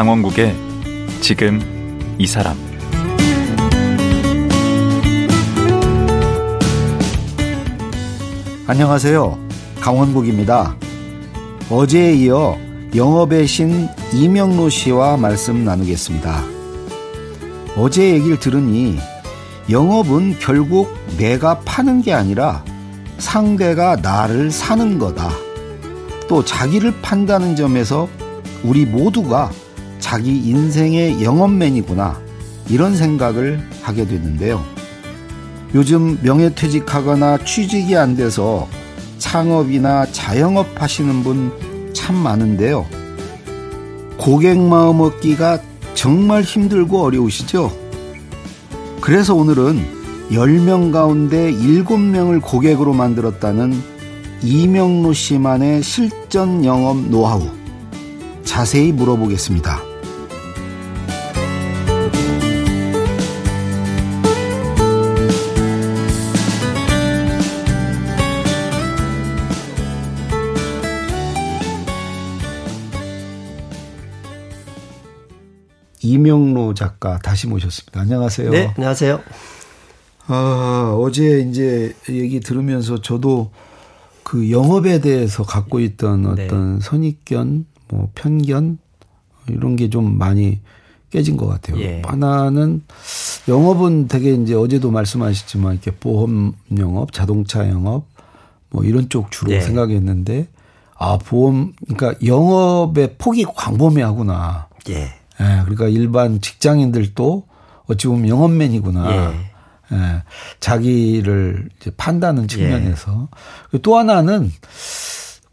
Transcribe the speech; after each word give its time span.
강원국의 0.00 0.56
지금 1.20 1.60
이 2.16 2.26
사람 2.26 2.56
안녕하세요. 8.66 9.38
강원국입니다. 9.78 10.74
어제에 11.68 12.14
이어 12.14 12.56
영업의 12.96 13.46
신 13.46 13.88
이명로 14.14 14.70
씨와 14.70 15.18
말씀 15.18 15.66
나누겠습니다. 15.66 16.44
어제 17.76 18.14
얘기를 18.14 18.40
들으니 18.40 18.96
영업은 19.68 20.38
결국 20.38 20.96
내가 21.18 21.60
파는 21.60 22.00
게 22.00 22.14
아니라 22.14 22.64
상대가 23.18 23.96
나를 23.96 24.50
사는 24.50 24.98
거다. 24.98 25.28
또 26.26 26.42
자기를 26.42 27.02
판다는 27.02 27.54
점에서 27.54 28.08
우리 28.64 28.86
모두가 28.86 29.50
자기 30.00 30.36
인생의 30.36 31.22
영업맨이구나. 31.22 32.20
이런 32.68 32.96
생각을 32.96 33.60
하게 33.82 34.06
됐는데요. 34.06 34.64
요즘 35.74 36.18
명예퇴직하거나 36.22 37.44
취직이 37.44 37.96
안 37.96 38.16
돼서 38.16 38.68
창업이나 39.18 40.06
자영업 40.10 40.80
하시는 40.80 41.22
분 41.22 41.70
참 41.92 42.16
많은데요. 42.16 42.86
고객 44.16 44.58
마음 44.58 45.00
얻기가 45.00 45.60
정말 45.94 46.42
힘들고 46.42 47.02
어려우시죠? 47.02 47.70
그래서 49.00 49.34
오늘은 49.34 49.84
10명 50.30 50.92
가운데 50.92 51.52
7명을 51.52 52.40
고객으로 52.42 52.94
만들었다는 52.94 53.80
이명로 54.42 55.12
씨만의 55.12 55.82
실전 55.82 56.64
영업 56.64 56.96
노하우 57.10 57.42
자세히 58.44 58.92
물어보겠습니다. 58.92 59.89
이명로 76.20 76.74
작가 76.74 77.18
다시 77.18 77.46
모셨습니다. 77.46 78.00
안녕하세요. 78.00 78.50
네, 78.50 78.72
안녕하세요. 78.76 79.20
아, 80.26 80.94
어제 81.00 81.40
이제 81.40 81.94
얘기 82.10 82.40
들으면서 82.40 83.00
저도 83.00 83.50
그 84.22 84.50
영업에 84.50 85.00
대해서 85.00 85.42
갖고 85.42 85.80
있던 85.80 86.34
네. 86.34 86.44
어떤 86.44 86.74
네. 86.78 86.84
선입견, 86.84 87.64
뭐 87.88 88.10
편견 88.14 88.78
이런 89.48 89.76
게 89.76 89.88
좀 89.88 90.18
많이 90.18 90.60
깨진 91.10 91.36
것 91.38 91.46
같아요. 91.48 91.80
예. 91.80 92.02
하나는 92.04 92.82
영업은 93.48 94.06
되게 94.06 94.34
이제 94.34 94.54
어제도 94.54 94.90
말씀하셨지만 94.92 95.72
이렇게 95.72 95.90
보험 95.90 96.52
영업, 96.78 97.12
자동차 97.12 97.68
영업 97.68 98.04
뭐 98.68 98.84
이런 98.84 99.08
쪽 99.08 99.32
주로 99.32 99.50
예. 99.52 99.60
생각했는데 99.60 100.46
아 100.96 101.16
보험 101.18 101.72
그러니까 101.88 102.14
영업의 102.24 103.14
폭이 103.18 103.44
광범위하구나. 103.56 104.68
예. 104.90 105.14
예, 105.40 105.60
그러니까 105.62 105.88
일반 105.88 106.40
직장인들도 106.40 107.44
어찌 107.86 108.06
보면 108.06 108.28
영업맨이구나. 108.28 109.12
예. 109.12 109.50
예, 109.92 110.22
자기를 110.60 111.68
이제 111.76 111.90
판다는 111.96 112.46
측면에서 112.46 113.28
예. 113.74 113.78
또 113.78 113.96
하나는 113.96 114.52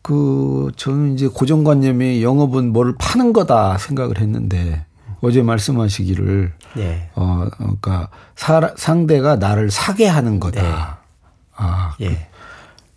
그 0.04 0.72
저는 0.76 1.16
이제 1.16 1.28
고정관념이 1.28 2.24
영업은 2.24 2.72
뭐를 2.72 2.94
파는 3.00 3.34
거다 3.34 3.78
생각을 3.78 4.20
했는데 4.20 4.86
어제 5.22 5.42
말씀하시기를 5.42 6.54
예. 6.78 7.10
어 7.16 7.48
그러니까 7.58 8.10
사, 8.36 8.74
상대가 8.78 9.36
나를 9.36 9.72
사게 9.72 10.08
하는 10.08 10.40
거다. 10.40 10.62
네. 10.62 10.70
아, 11.56 11.96
예. 12.02 12.30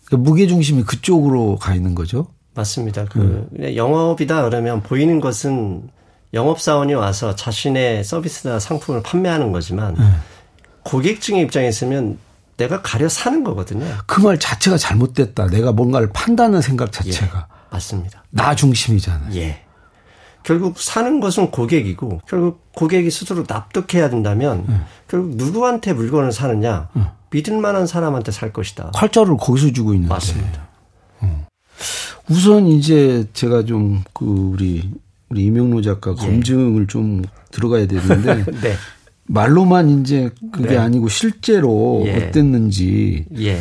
그, 0.05 0.11
그 0.11 0.17
무게 0.17 0.47
중심이 0.47 0.83
그쪽으로 0.83 1.57
가 1.57 1.75
있는 1.75 1.95
거죠. 1.95 2.27
맞습니다. 2.55 3.07
그 3.07 3.49
음. 3.59 3.77
영업이다 3.77 4.45
그러면 4.45 4.83
보이는 4.83 5.21
것은 5.21 5.89
영업사원이 6.33 6.95
와서 6.95 7.35
자신의 7.35 8.05
서비스나 8.05 8.59
상품을 8.61 9.03
판매하는 9.03 9.53
거지만 9.53 9.95
네. 9.95 10.05
고객층의 10.85 11.43
입장에 11.43 11.69
있으면 11.69 12.19
내가 12.57 12.83
가려 12.83 13.09
사는 13.09 13.43
거거든요. 13.43 13.87
그 14.07 14.21
말 14.23 14.39
자체가 14.39 14.77
잘못됐다. 14.77 15.47
내가 15.47 15.73
뭔가를 15.73 16.11
판다는 16.13 16.61
생각 16.61 16.93
자체가. 16.93 17.49
예, 17.51 17.55
맞습니다. 17.71 18.25
나 18.31 18.55
중심이잖아요. 18.55 19.35
예. 19.37 19.63
결국 20.43 20.79
사는 20.81 21.21
것은 21.21 21.51
고객이고 21.51 22.21
결국 22.27 22.73
고객이 22.75 23.11
스스로 23.11 23.45
납득해야 23.47 24.09
된다면 24.09 24.65
네. 24.67 24.81
결국 25.09 25.37
누구한테 25.37 25.93
물건을 25.93 26.33
사느냐 26.33 26.89
네. 26.95 27.03
믿을 27.31 27.59
만한 27.59 27.87
사람한테 27.87 28.33
살 28.33 28.53
것이다. 28.53 28.91
칼자를 28.95 29.37
거기서 29.37 29.73
주고 29.73 29.93
있는데. 29.95 30.13
맞습니다. 30.15 30.69
어. 31.21 31.47
우선 32.29 32.67
이제 32.69 33.27
제가 33.33 33.65
좀 33.65 34.03
그 34.15 34.25
우리 34.25 34.91
우리 35.31 35.45
이명로 35.45 35.81
작가 35.83 36.11
예. 36.11 36.15
검증을 36.15 36.87
좀 36.89 37.23
들어가야 37.53 37.87
되는데 37.87 38.45
네. 38.61 38.75
말로만 39.27 40.01
이제 40.01 40.31
그게 40.53 40.71
네. 40.71 40.77
아니고 40.79 41.09
실제로 41.09 42.03
예. 42.07 42.17
어땠는지 42.17 43.27
예. 43.39 43.61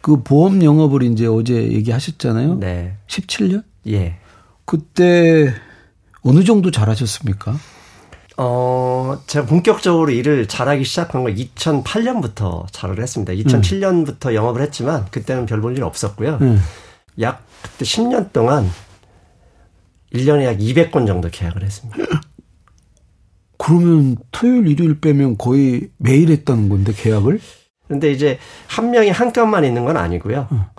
그 0.00 0.22
보험 0.22 0.62
영업을 0.62 1.02
이제 1.02 1.26
어제 1.26 1.54
얘기하셨잖아요. 1.54 2.54
네. 2.60 2.94
17년? 3.08 3.64
예. 3.88 4.16
그때 4.64 5.52
어느 6.22 6.44
정도 6.44 6.70
잘하셨습니까? 6.70 7.56
어, 8.36 9.18
제가 9.26 9.46
본격적으로 9.46 10.12
일을 10.12 10.46
잘하기 10.46 10.84
시작한 10.84 11.24
건 11.24 11.34
2008년부터 11.34 12.66
잘을 12.70 13.02
했습니다. 13.02 13.32
2007년부터 13.32 14.26
음. 14.28 14.34
영업을 14.34 14.62
했지만 14.62 15.06
그때는 15.10 15.46
별 15.46 15.60
볼 15.60 15.76
일 15.76 15.82
없었고요. 15.82 16.38
음. 16.42 16.60
약 17.20 17.44
그때 17.62 17.84
10년 17.84 18.32
동안 18.32 18.70
1년에 20.14 20.44
약 20.44 20.58
200건 20.58 21.06
정도 21.06 21.28
계약을 21.30 21.62
했습니다. 21.62 21.98
그러면 23.58 24.16
토요일, 24.30 24.68
일요일 24.68 25.00
빼면 25.00 25.36
거의 25.36 25.88
매일 25.98 26.30
했다는 26.30 26.68
건데, 26.68 26.92
계약을? 26.96 27.40
근데 27.88 28.10
이제 28.12 28.38
한 28.66 28.90
명이 28.90 29.10
한 29.10 29.32
건만 29.32 29.64
있는 29.64 29.84
건 29.84 29.96
아니고요. 29.96 30.46
어. 30.50 30.70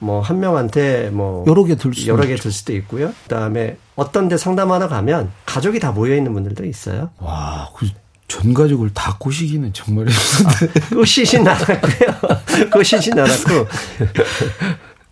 뭐한 0.00 0.38
명한테 0.38 1.10
뭐 1.10 1.44
여러 1.48 1.64
개들수 1.64 2.06
여러 2.06 2.24
개 2.24 2.36
들 2.36 2.52
수도 2.52 2.72
있고요. 2.74 3.12
그다음에 3.24 3.76
어떤 3.96 4.28
데 4.28 4.36
상담하러 4.36 4.86
가면 4.86 5.32
가족이 5.44 5.80
다 5.80 5.90
모여 5.90 6.14
있는 6.14 6.32
분들도 6.34 6.64
있어요. 6.64 7.10
와, 7.18 7.68
그 7.76 7.86
전 8.28 8.52
가족을 8.52 8.92
다 8.92 9.16
꼬시기는 9.18 9.72
정말 9.72 10.06
아, 10.06 10.94
꼬시진 10.94 11.48
않았고요. 11.48 12.68
꼬시진 12.70 13.18
않았고. 13.18 13.66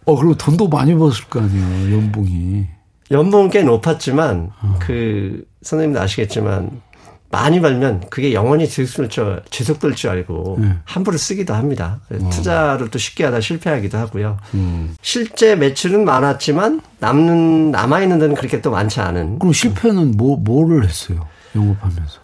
어, 0.05 0.17
그리고 0.17 0.37
돈도 0.37 0.69
많이 0.69 0.95
벌었을 0.95 1.25
거 1.25 1.41
아니에요, 1.41 1.97
연봉이. 1.97 2.67
연봉은 3.11 3.51
꽤 3.51 3.63
높았지만 3.63 4.51
어. 4.63 4.79
그 4.81 5.45
선생님도 5.63 6.01
아시겠지만 6.01 6.83
많이 7.31 7.61
벌면 7.61 8.05
그게 8.09 8.33
영원히 8.33 8.69
지속될 8.69 9.09
줄, 9.09 9.43
지속될 9.51 9.95
줄 9.95 10.11
알고 10.11 10.59
네. 10.61 10.73
함부로 10.85 11.17
쓰기도 11.17 11.55
합니다. 11.55 12.01
어. 12.11 12.31
투자를 12.31 12.89
또 12.89 12.99
쉽게 12.99 13.25
하다 13.25 13.41
실패하기도 13.41 13.99
하고요. 13.99 14.39
음. 14.55 14.95
실제 15.03 15.57
매출은 15.57 16.05
많았지만 16.05 16.81
남는 17.01 17.73
남아 17.73 18.03
있는 18.03 18.19
데는 18.19 18.35
그렇게 18.37 18.61
또 18.61 18.71
많지 18.71 19.01
않은. 19.01 19.39
그럼 19.39 19.53
실패는 19.53 20.13
뭐 20.13 20.37
뭐를 20.37 20.85
했어요? 20.85 21.27
영업하면서. 21.55 22.21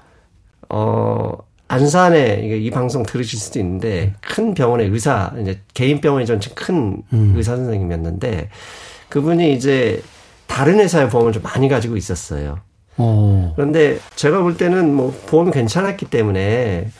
어 0.71 1.33
안산에 1.69 2.59
이 2.63 2.71
방송 2.71 3.03
들으실 3.03 3.39
수도 3.39 3.59
있는데 3.59 4.15
큰 4.21 4.55
병원의 4.55 4.89
의사 4.89 5.33
이제 5.41 5.61
개인 5.75 6.01
병원이 6.01 6.27
전큰 6.27 7.03
음. 7.13 7.33
의사 7.37 7.57
선생님이었는데 7.57 8.51
그분이 9.09 9.55
이제 9.55 10.03
다른 10.53 10.79
회사의 10.79 11.09
보험을 11.09 11.33
좀 11.33 11.43
많이 11.43 11.67
가지고 11.67 11.97
있었어요. 11.97 12.59
어. 12.99 13.53
그런데 13.57 13.99
제가 14.17 14.43
볼 14.43 14.59
때는 14.59 14.95
뭐 14.95 15.11
보험이 15.27 15.51
괜찮았기 15.51 16.05
때문에 16.07 16.91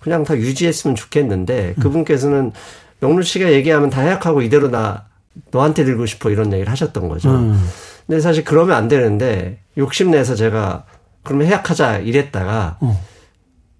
그냥 0.00 0.24
다 0.24 0.36
유지했으면 0.36 0.96
좋겠는데 0.96 1.74
음. 1.78 1.80
그분께서는 1.80 2.50
명루 2.98 3.22
씨가 3.22 3.52
얘기하면 3.52 3.90
다 3.90 4.00
해약하고 4.00 4.42
이대로 4.42 4.72
나 4.72 5.06
너한테 5.52 5.84
들고 5.84 6.04
싶어 6.06 6.30
이런 6.30 6.52
얘기를 6.52 6.68
하셨던 6.72 7.08
거죠. 7.08 7.30
음. 7.30 7.64
근데 8.08 8.20
사실 8.20 8.42
그러면 8.42 8.74
안 8.74 8.88
되는데 8.88 9.60
욕심내서 9.78 10.34
제가 10.34 10.84
그러면 11.22 11.46
해약하자 11.46 11.98
이랬다가 11.98 12.78
어. 12.80 13.00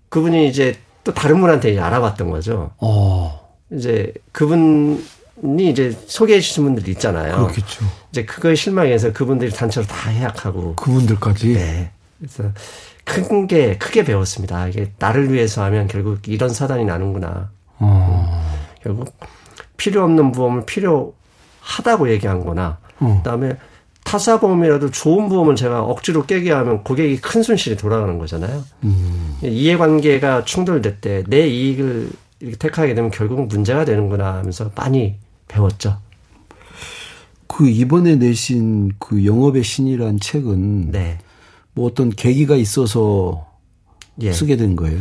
그분이 0.08 0.48
이제 0.48 0.76
또 1.02 1.12
다른 1.12 1.40
분한테 1.40 1.72
이제 1.72 1.80
알아봤던 1.80 2.30
거죠. 2.30 2.70
어. 2.78 3.56
이제 3.72 4.12
그분 4.30 5.02
이 5.44 5.68
이제 5.70 5.96
소개해 6.06 6.40
주신 6.40 6.64
분들 6.64 6.88
있잖아요. 6.90 7.36
그렇겠죠. 7.36 7.84
이제 8.10 8.24
그거에 8.24 8.54
실망해서 8.54 9.12
그분들이 9.12 9.50
단체로 9.50 9.86
다 9.86 10.10
해약하고. 10.10 10.74
그분들까지? 10.76 11.54
네. 11.54 11.90
그래서 12.18 12.44
큰 13.04 13.46
게 13.46 13.76
크게 13.78 14.04
배웠습니다. 14.04 14.66
이게 14.68 14.90
나를 14.98 15.32
위해서 15.32 15.62
하면 15.64 15.86
결국 15.88 16.26
이런 16.26 16.48
사단이 16.48 16.84
나는구나. 16.84 17.50
어. 17.78 18.42
음. 18.42 18.66
결국 18.82 19.14
필요 19.76 20.02
없는 20.04 20.32
부험을 20.32 20.64
필요하다고 20.64 22.10
얘기한 22.10 22.44
거나, 22.44 22.78
어. 23.00 23.20
그 23.22 23.28
다음에 23.28 23.56
타사 24.04 24.40
보험이라도 24.40 24.90
좋은 24.90 25.28
보험을 25.28 25.56
제가 25.56 25.82
억지로 25.82 26.24
깨게 26.24 26.50
하면 26.52 26.82
고객이 26.84 27.20
큰 27.20 27.42
손실이 27.42 27.76
돌아가는 27.76 28.16
거잖아요. 28.18 28.64
음. 28.84 29.36
이해관계가 29.42 30.44
충돌될 30.44 31.00
때 31.00 31.22
내 31.28 31.46
이익을 31.46 32.08
이렇게 32.40 32.56
택하게 32.56 32.94
되면 32.94 33.10
결국은 33.10 33.48
문제가 33.48 33.84
되는구나 33.84 34.34
하면서 34.36 34.70
많이 34.74 35.16
배웠죠. 35.48 35.98
그 37.46 37.68
이번에 37.68 38.16
내신 38.16 38.92
그 38.98 39.24
영업의 39.24 39.62
신이란 39.62 40.20
책은 40.20 40.90
네. 40.90 41.18
뭐 41.72 41.86
어떤 41.86 42.10
계기가 42.10 42.56
있어서 42.56 43.46
예. 44.20 44.32
쓰게 44.32 44.56
된 44.56 44.76
거예요? 44.76 44.98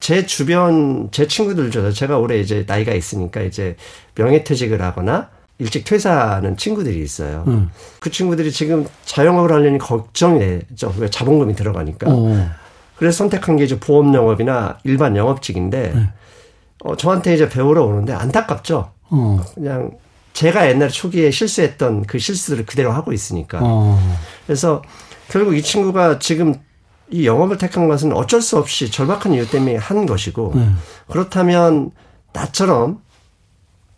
제 0.00 0.26
주변 0.26 1.10
제 1.10 1.26
친구들죠. 1.26 1.92
제가 1.92 2.18
올해 2.18 2.38
이제 2.38 2.64
나이가 2.66 2.94
있으니까 2.94 3.42
이제 3.42 3.76
명예퇴직을 4.14 4.80
하거나 4.80 5.30
일찍 5.58 5.84
퇴사하는 5.84 6.56
친구들이 6.56 7.02
있어요. 7.02 7.44
음. 7.48 7.68
그 7.98 8.10
친구들이 8.10 8.52
지금 8.52 8.86
자영업을 9.04 9.52
하려니 9.52 9.78
걱정이 9.78 10.38
되죠. 10.38 10.94
왜 10.98 11.10
자본금이 11.10 11.54
들어가니까. 11.54 12.06
어. 12.08 12.50
그래서 12.96 13.18
선택한 13.18 13.56
게 13.56 13.64
이제 13.64 13.78
보험 13.78 14.14
영업이나 14.14 14.78
일반 14.84 15.16
영업직인데 15.16 15.92
네. 15.94 16.08
어, 16.84 16.96
저한테 16.96 17.34
이제 17.34 17.48
배우러 17.48 17.84
오는데 17.84 18.12
안타깝죠. 18.12 18.92
어. 19.10 19.40
그냥 19.54 19.90
제가 20.32 20.68
옛날 20.68 20.88
초기에 20.88 21.30
실수했던 21.30 22.04
그 22.04 22.18
실수들을 22.18 22.66
그대로 22.66 22.92
하고 22.92 23.12
있으니까. 23.12 23.58
어. 23.62 23.98
그래서 24.46 24.82
결국 25.28 25.56
이 25.56 25.62
친구가 25.62 26.18
지금 26.18 26.54
이 27.10 27.26
영업을 27.26 27.56
택한 27.58 27.88
것은 27.88 28.12
어쩔 28.12 28.40
수 28.42 28.58
없이 28.58 28.90
절박한 28.90 29.32
이유 29.32 29.48
때문에 29.48 29.76
한 29.76 30.04
것이고 30.06 30.52
네. 30.54 30.68
그렇다면 31.08 31.90
나처럼 32.32 33.00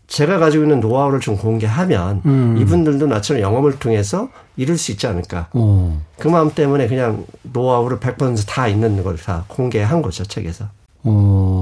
제가 0.06 0.38
가지고 0.38 0.64
있는 0.64 0.80
노하우를 0.80 1.20
좀 1.20 1.36
공개하면 1.36 2.22
음. 2.24 2.56
이분들도 2.58 3.06
나처럼 3.06 3.42
영업을 3.42 3.78
통해서 3.78 4.28
이룰 4.56 4.76
수 4.76 4.90
있지 4.92 5.06
않을까. 5.06 5.48
어. 5.52 6.00
그 6.18 6.26
마음 6.28 6.50
때문에 6.50 6.88
그냥 6.88 7.24
노하우를 7.42 7.98
100%다 8.00 8.66
있는 8.68 9.02
걸 9.04 9.16
다 9.16 9.44
공개한 9.48 10.02
거죠, 10.02 10.24
책에서. 10.24 10.66
어, 11.04 11.59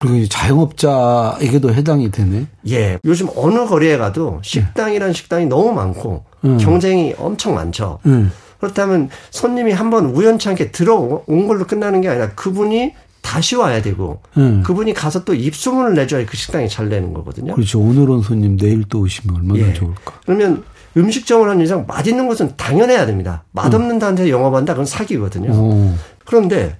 그리고 0.00 0.26
자영업자에게도 0.28 1.72
해당이 1.72 2.10
되네? 2.10 2.46
예. 2.68 2.98
요즘 3.04 3.28
어느 3.34 3.66
거리에 3.66 3.96
가도 3.96 4.40
식당이란 4.42 5.12
식당이 5.12 5.46
너무 5.46 5.72
많고 5.72 6.24
음. 6.44 6.58
경쟁이 6.58 7.14
엄청 7.18 7.54
많죠. 7.54 7.98
음. 8.06 8.30
그렇다면 8.60 9.08
손님이 9.30 9.72
한번 9.72 10.06
우연찮게 10.06 10.70
들어온 10.70 11.46
걸로 11.46 11.66
끝나는 11.66 12.00
게 12.00 12.08
아니라 12.08 12.30
그분이 12.34 12.92
다시 13.22 13.56
와야 13.56 13.82
되고 13.82 14.20
음. 14.36 14.62
그분이 14.64 14.94
가서 14.94 15.24
또 15.24 15.34
입소문을 15.34 15.94
내줘야 15.94 16.24
그 16.26 16.36
식당이 16.36 16.68
잘 16.68 16.88
되는 16.88 17.12
거거든요. 17.12 17.54
그렇죠. 17.54 17.80
오늘 17.80 18.08
온 18.08 18.22
손님 18.22 18.56
내일 18.56 18.84
또 18.88 19.00
오시면 19.00 19.36
얼마나 19.36 19.60
예. 19.60 19.72
좋을까. 19.72 20.20
그러면 20.24 20.62
음식점을 20.96 21.48
하는 21.48 21.62
이상 21.62 21.84
맛있는 21.86 22.28
것은 22.28 22.52
당연해야 22.56 23.04
됩니다. 23.06 23.44
맛없는 23.52 23.98
데한테 23.98 24.30
영업한다 24.30 24.74
그건 24.74 24.86
사기거든요. 24.86 25.50
오. 25.52 25.92
그런데 26.24 26.76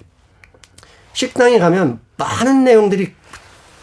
식당에 1.13 1.59
가면 1.59 1.99
많은 2.17 2.63
내용들이 2.63 3.13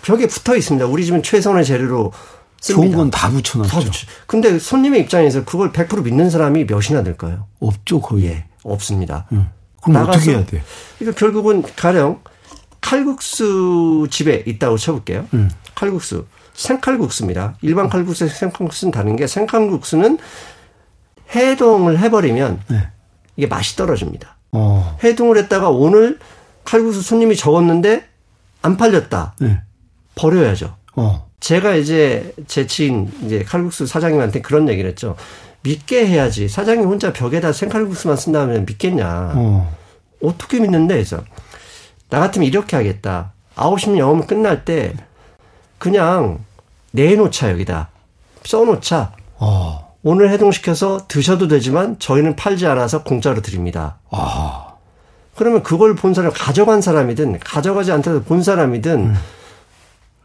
벽에 0.03 0.27
붙어 0.27 0.57
있습니다. 0.57 0.87
우리 0.87 1.05
집은 1.05 1.23
최선의 1.23 1.65
재료로 1.65 2.13
씁니다. 2.61 2.87
좋은 2.87 2.97
건 2.97 3.11
다 3.11 3.31
붙여놨죠. 3.31 3.81
다. 3.81 3.91
근데 4.27 4.59
손님의 4.59 5.01
입장에서 5.03 5.45
그걸 5.45 5.73
100% 5.73 6.03
믿는 6.03 6.31
사람이 6.31 6.65
몇이나 6.65 7.03
될까요? 7.03 7.47
없죠, 7.61 8.01
거의. 8.01 8.25
예, 8.27 8.45
없습니다. 8.63 9.27
응. 9.33 9.49
그럼 9.83 10.09
어떻게 10.09 10.33
해야 10.33 10.45
돼? 10.45 10.63
그러니까 10.99 11.19
결국은 11.19 11.63
가령 11.77 12.21
칼국수 12.81 14.07
집에 14.11 14.43
있다고 14.47 14.77
쳐볼게요. 14.79 15.27
음. 15.35 15.51
칼국수. 15.75 16.27
생칼국수입니다. 16.55 17.57
일반 17.63 17.89
칼국수, 17.89 18.29
생칼국수는 18.29 18.93
다른 18.93 19.17
게 19.17 19.27
생칼국수는 19.27 20.19
해동을 21.35 21.99
해버리면 21.99 22.61
네. 22.69 22.89
이게 23.37 23.47
맛이 23.47 23.77
떨어집니다. 23.77 24.37
어. 24.53 24.97
해동을 25.03 25.37
했다가 25.39 25.69
오늘 25.71 26.19
칼국수 26.65 27.03
손님이 27.03 27.37
적었는데 27.37 28.07
안 28.65 28.79
팔렸다. 28.79 29.35
네. 29.41 29.61
버려야죠. 30.15 30.75
어. 30.97 31.29
제가 31.39 31.75
이제 31.75 32.33
제 32.47 32.67
지인 32.67 33.13
이제 33.23 33.43
칼국수 33.45 33.87
사장님한테 33.87 34.41
그런 34.41 34.71
얘기를 34.71 34.89
했죠. 34.89 35.17
믿게 35.63 36.07
해야지. 36.07 36.49
사장님 36.49 36.89
혼자 36.89 37.13
벽에다 37.13 37.53
생칼국수만 37.53 38.17
쓴다면 38.17 38.65
믿겠냐. 38.65 39.33
어. 39.35 39.77
어떻게 40.23 40.61
믿는데? 40.61 40.95
그래서 40.95 41.23
나 42.09 42.21
같으면 42.21 42.49
이렇게 42.49 42.75
하겠다. 42.75 43.35
9시 43.57 43.99
영업을 43.99 44.27
끝날 44.27 44.65
때 44.65 44.95
그냥 45.77 46.43
내놓자 46.93 47.51
여기다. 47.51 47.91
써놓자. 48.45 49.13
어. 49.37 49.95
오늘 50.03 50.31
해동시켜서 50.31 51.07
드셔도 51.07 51.49
되지만 51.49 51.99
저희는 51.99 52.37
팔지 52.37 52.67
않아서 52.67 53.03
공짜로 53.03 53.43
드립니다. 53.43 53.99
어. 54.11 54.64
그러면 55.37 55.63
그걸 55.63 55.95
본 55.95 56.15
사람, 56.15 56.33
가져간 56.33 56.81
사람이든 56.81 57.41
가져가지 57.41 57.93
않더라도 57.93 58.23
본 58.25 58.43
사람이든 58.43 59.01
음. 59.01 59.15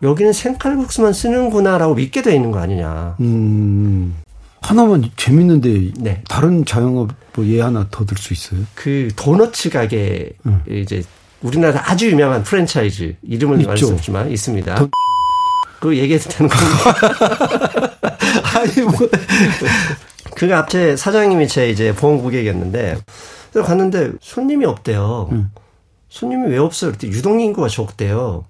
여기는 0.01 0.31
생칼국수만 0.33 1.13
쓰는구나라고 1.13 1.95
믿게 1.95 2.21
돼 2.21 2.33
있는 2.35 2.51
거 2.51 2.59
아니냐. 2.59 3.15
음. 3.19 4.15
하나만 4.61 5.09
재밌는데 5.17 5.91
네. 5.99 6.21
다른 6.27 6.65
자영업 6.65 7.09
뭐예 7.35 7.61
하나 7.61 7.87
더 7.89 8.05
들 8.05 8.17
수 8.17 8.33
있어요? 8.33 8.61
그 8.75 9.09
도너츠 9.15 9.69
가게 9.69 10.31
음. 10.45 10.61
이제 10.69 11.01
우리나라 11.41 11.81
아주 11.89 12.09
유명한 12.09 12.43
프랜차이즈 12.43 13.15
이름은 13.23 13.59
말할 13.59 13.77
수 13.77 13.87
없지만 13.87 14.29
있습니다. 14.29 14.75
더... 14.75 14.89
그 15.79 15.97
얘기해도 15.97 16.29
되는 16.29 16.49
건가? 16.49 17.97
아니 18.59 18.81
뭐. 18.81 18.93
그 20.35 20.55
앞에 20.55 20.95
사장님이 20.95 21.47
제 21.47 21.69
이제 21.69 21.93
보험 21.93 22.21
고객이었는데 22.21 22.97
그래서 23.51 23.67
갔는데 23.67 24.11
손님이 24.21 24.65
없대요. 24.65 25.29
음. 25.31 25.51
손님이 26.09 26.47
왜 26.51 26.57
없어요? 26.57 26.91
그랬더니 26.91 27.13
유동인구가 27.13 27.67
적대요. 27.67 28.45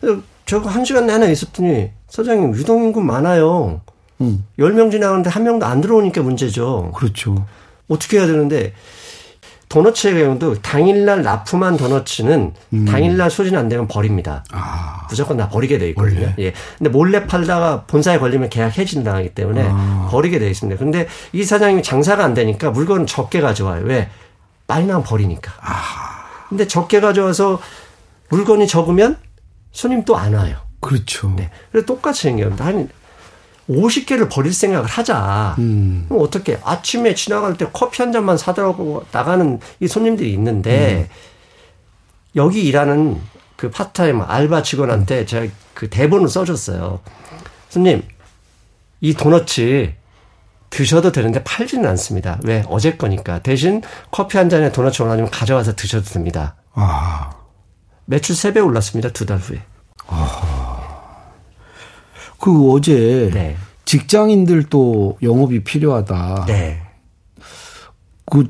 그래서 0.00 0.22
저거 0.46 0.68
한 0.68 0.84
시간 0.84 1.06
내내 1.06 1.30
있었더니 1.30 1.90
사장님 2.08 2.54
유동인구 2.54 3.00
많아요. 3.00 3.80
음. 4.20 4.44
10명 4.58 4.90
지나가는데 4.90 5.30
한 5.30 5.44
명도 5.44 5.66
안 5.66 5.80
들어오니까 5.80 6.22
문제죠. 6.22 6.92
그렇죠. 6.94 7.46
어떻게 7.88 8.18
해야 8.18 8.26
되는데 8.26 8.72
도너츠의 9.70 10.14
경우도 10.24 10.56
당일날 10.62 11.22
납품한 11.22 11.76
도너츠는 11.76 12.54
음. 12.72 12.84
당일날 12.84 13.30
소진 13.30 13.56
안 13.56 13.68
되면 13.68 13.86
버립니다. 13.86 14.44
아. 14.50 15.06
무조건 15.08 15.36
다 15.36 15.48
버리게 15.48 15.78
돼 15.78 15.88
있거든요. 15.90 16.22
원래? 16.22 16.34
예. 16.40 16.52
근데 16.76 16.90
몰래 16.90 17.24
팔다가 17.26 17.84
본사에 17.84 18.18
걸리면 18.18 18.50
계약 18.50 18.76
해진 18.78 19.04
당하기 19.04 19.30
때문에 19.30 19.68
아. 19.72 20.08
버리게 20.10 20.40
돼 20.40 20.50
있습니다. 20.50 20.76
근데 20.76 21.06
이 21.32 21.44
사장님이 21.44 21.84
장사가 21.84 22.24
안 22.24 22.34
되니까 22.34 22.70
물건을 22.72 23.06
적게 23.06 23.40
가져와요. 23.40 23.84
왜? 23.84 24.08
많이 24.66 24.86
나면 24.86 25.04
버리니까. 25.04 25.52
아. 25.60 26.24
근데 26.48 26.66
적게 26.66 27.00
가져와서 27.00 27.60
물건이 28.28 28.66
적으면 28.66 29.18
손님 29.70 30.04
또 30.04 30.16
안 30.16 30.34
와요. 30.34 30.56
그렇죠. 30.80 31.32
네. 31.36 31.48
그래서 31.70 31.86
똑같이 31.86 32.22
생겨요. 32.22 32.56
한 32.58 32.88
50개를 33.70 34.28
버릴 34.30 34.52
생각을 34.52 34.86
하자. 34.86 35.54
음. 35.58 36.06
그럼 36.08 36.22
어떻게 36.22 36.58
아침에 36.64 37.14
지나갈 37.14 37.56
때 37.56 37.66
커피 37.72 38.02
한 38.02 38.12
잔만 38.12 38.36
사들고 38.36 39.06
나가는 39.12 39.58
이 39.80 39.86
손님들이 39.88 40.32
있는데 40.32 41.08
음. 41.08 41.14
여기 42.36 42.62
일하는 42.64 43.20
그 43.56 43.70
파타임 43.70 44.22
알바 44.22 44.62
직원한테 44.62 45.26
제가 45.26 45.52
그 45.74 45.88
대본을 45.88 46.28
써줬어요. 46.28 47.00
손님, 47.68 48.02
이 49.00 49.14
도너츠 49.14 49.92
드셔도 50.70 51.12
되는데 51.12 51.42
팔지는 51.44 51.88
않습니다. 51.90 52.38
왜? 52.44 52.62
어제 52.68 52.96
거니까. 52.96 53.40
대신 53.40 53.82
커피 54.10 54.38
한 54.38 54.48
잔에 54.48 54.70
도너츠 54.72 55.02
원하면 55.02 55.30
가져와서 55.30 55.74
드셔도 55.74 56.04
됩니다. 56.08 56.56
아. 56.72 57.30
매출 58.06 58.34
3배 58.36 58.64
올랐습니다. 58.64 59.10
두 59.10 59.26
달 59.26 59.38
후에. 59.38 59.60
아. 62.40 62.44
그 62.44 62.72
어제 62.72 63.30
네. 63.32 63.56
직장인들도 63.84 65.18
영업이 65.22 65.64
필요하다. 65.64 66.44
네. 66.46 66.80
그 68.30 68.48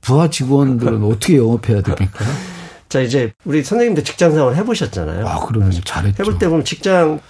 부하 0.00 0.28
직원들은 0.28 1.04
어떻게 1.04 1.36
영업해야 1.36 1.82
됩니까? 1.82 2.24
자 2.88 3.00
이제 3.00 3.32
우리 3.44 3.62
선생님도 3.62 4.02
직장 4.02 4.32
생활 4.32 4.54
해보셨잖아요. 4.56 5.26
아 5.26 5.44
그러면 5.46 5.72
잘했죠. 5.84 6.22
해볼 6.22 6.38
때 6.38 6.48
보면 6.48 6.64
직장 6.64 7.20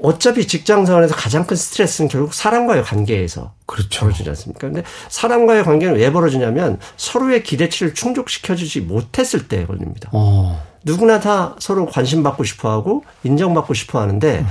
어차피 0.00 0.46
직장 0.46 0.86
생활에서 0.86 1.14
가장 1.16 1.44
큰 1.44 1.56
스트레스는 1.56 2.08
결국 2.08 2.32
사람과의 2.32 2.84
관계에서 2.84 3.54
그렇죠. 3.66 4.00
벌어지지 4.00 4.28
않습니까? 4.28 4.68
근데 4.68 4.84
사람과의 5.08 5.64
관계는 5.64 5.96
왜 5.96 6.12
벌어지냐면 6.12 6.78
서로의 6.96 7.42
기대치를 7.42 7.94
충족시켜주지 7.94 8.82
못했을 8.82 9.48
때 9.48 9.66
걸립니다. 9.66 10.10
어. 10.12 10.62
누구나 10.84 11.18
다 11.18 11.56
서로 11.58 11.86
관심 11.86 12.22
받고 12.22 12.44
싶어 12.44 12.70
하고 12.70 13.02
인정받고 13.24 13.74
싶어 13.74 14.00
하는데 14.00 14.38
음. 14.40 14.46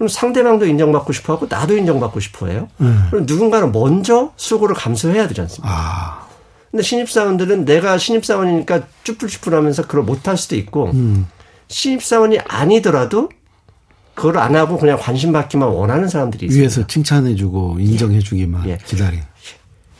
그럼 0.00 0.08
상대방도 0.08 0.64
인정받고 0.64 1.12
싶어 1.12 1.34
하고 1.34 1.46
나도 1.46 1.76
인정받고 1.76 2.20
싶어 2.20 2.46
해요. 2.46 2.68
음. 2.80 3.08
그럼 3.10 3.26
누군가는 3.26 3.70
먼저 3.70 4.32
수고를 4.34 4.74
감수해야 4.74 5.28
되지 5.28 5.42
않습니까? 5.42 5.68
아. 5.70 6.26
근데 6.70 6.82
신입사원들은 6.82 7.66
내가 7.66 7.98
신입사원이니까 7.98 8.84
쭈뿔쭈뿔하면서 9.04 9.82
그걸 9.82 10.04
못할 10.04 10.38
수도 10.38 10.56
있고 10.56 10.86
음. 10.92 11.26
신입사원이 11.68 12.38
아니더라도 12.48 13.28
그걸 14.14 14.38
안 14.38 14.56
하고 14.56 14.78
그냥 14.78 14.96
관심 14.98 15.32
받기만 15.32 15.68
원하는 15.68 16.08
사람들이 16.08 16.46
있어요. 16.46 16.62
위에서 16.62 16.86
칭찬해주고 16.86 17.76
인정해주기만 17.80 18.70
예. 18.70 18.78
기다린. 18.86 19.20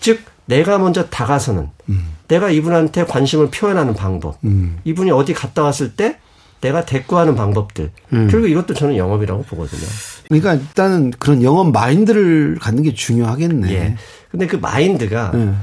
즉 0.00 0.23
내가 0.47 0.78
먼저 0.78 1.11
다가서는 1.11 1.69
음. 1.90 2.07
내가 2.26 2.49
이분한테 2.49 3.04
관심을 3.04 3.50
표현하는 3.50 3.92
방법. 3.92 4.38
음. 4.45 4.78
이분이 4.85 5.11
어디 5.11 5.35
갔다 5.35 5.62
왔을 5.62 5.95
때 5.95 6.16
내가 6.61 6.85
대꾸하는 6.85 7.35
방법들. 7.35 7.90
음. 8.12 8.29
그리고 8.31 8.47
이것도 8.47 8.75
저는 8.75 8.97
영업이라고 8.97 9.43
보거든요. 9.45 9.83
그러니까 10.29 10.55
일단은 10.55 11.11
그런 11.12 11.43
영업 11.43 11.73
마인드를 11.73 12.59
갖는 12.61 12.83
게 12.83 12.95
중요하겠네. 12.95 13.73
예. 13.73 13.97
근데 14.31 14.47
그 14.47 14.57
마인드가 14.57 15.33
네. 15.35 15.55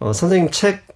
어, 0.00 0.12
선생님 0.12 0.50
책 0.50 0.86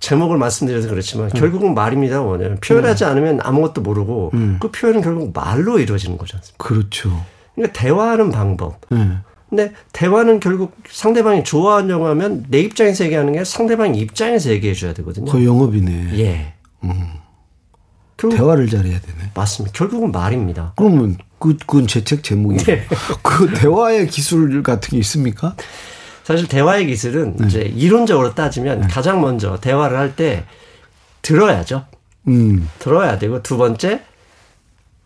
제목을 0.00 0.38
말씀드려서 0.38 0.88
그렇지만 0.88 1.26
음. 1.26 1.30
결국은 1.30 1.74
말입니다. 1.74 2.20
뭐냐면 2.20 2.58
표현하지 2.60 3.04
음. 3.04 3.10
않으면 3.10 3.40
아무것도 3.42 3.82
모르고 3.82 4.30
음. 4.34 4.58
그 4.60 4.70
표현은 4.70 5.02
결국 5.02 5.32
말로 5.34 5.78
이루어지는 5.78 6.16
거지 6.16 6.36
않습니까? 6.36 6.64
그렇죠. 6.64 7.24
그러니까 7.54 7.78
대화하는 7.78 8.30
방법. 8.30 8.80
네. 8.90 9.18
근데 9.48 9.72
대화는 9.92 10.38
결국 10.40 10.76
상대방이 10.88 11.42
좋아하려고 11.42 12.06
하면 12.06 12.46
내 12.48 12.60
입장에서 12.60 13.04
얘기하는 13.04 13.32
게 13.32 13.44
상대방 13.44 13.94
입장에서 13.96 14.50
얘기해 14.50 14.74
줘야 14.74 14.94
되거든요. 14.94 15.30
그 15.30 15.44
영업이네. 15.44 16.18
예. 16.18 16.54
음. 16.84 17.19
대화를 18.28 18.68
잘해야 18.68 19.00
되네. 19.00 19.30
맞습니다. 19.34 19.72
결국은 19.76 20.12
말입니다. 20.12 20.72
그러면 20.76 21.16
그, 21.38 21.56
그건 21.56 21.86
제 21.86 22.04
책 22.04 22.22
제목이에요. 22.22 22.62
네. 22.64 22.86
그 23.22 23.52
대화의 23.54 24.08
기술 24.08 24.62
같은 24.62 24.90
게 24.90 24.98
있습니까? 24.98 25.54
사실 26.24 26.46
대화의 26.48 26.86
기술은 26.86 27.36
네. 27.36 27.46
이제 27.46 27.60
이론적으로 27.62 28.34
따지면 28.34 28.82
네. 28.82 28.86
가장 28.88 29.20
먼저 29.20 29.58
대화를 29.58 29.96
할 29.98 30.14
때 30.14 30.44
들어야죠. 31.22 31.86
음. 32.28 32.68
들어야 32.78 33.18
되고 33.18 33.42
두 33.42 33.56
번째 33.56 34.02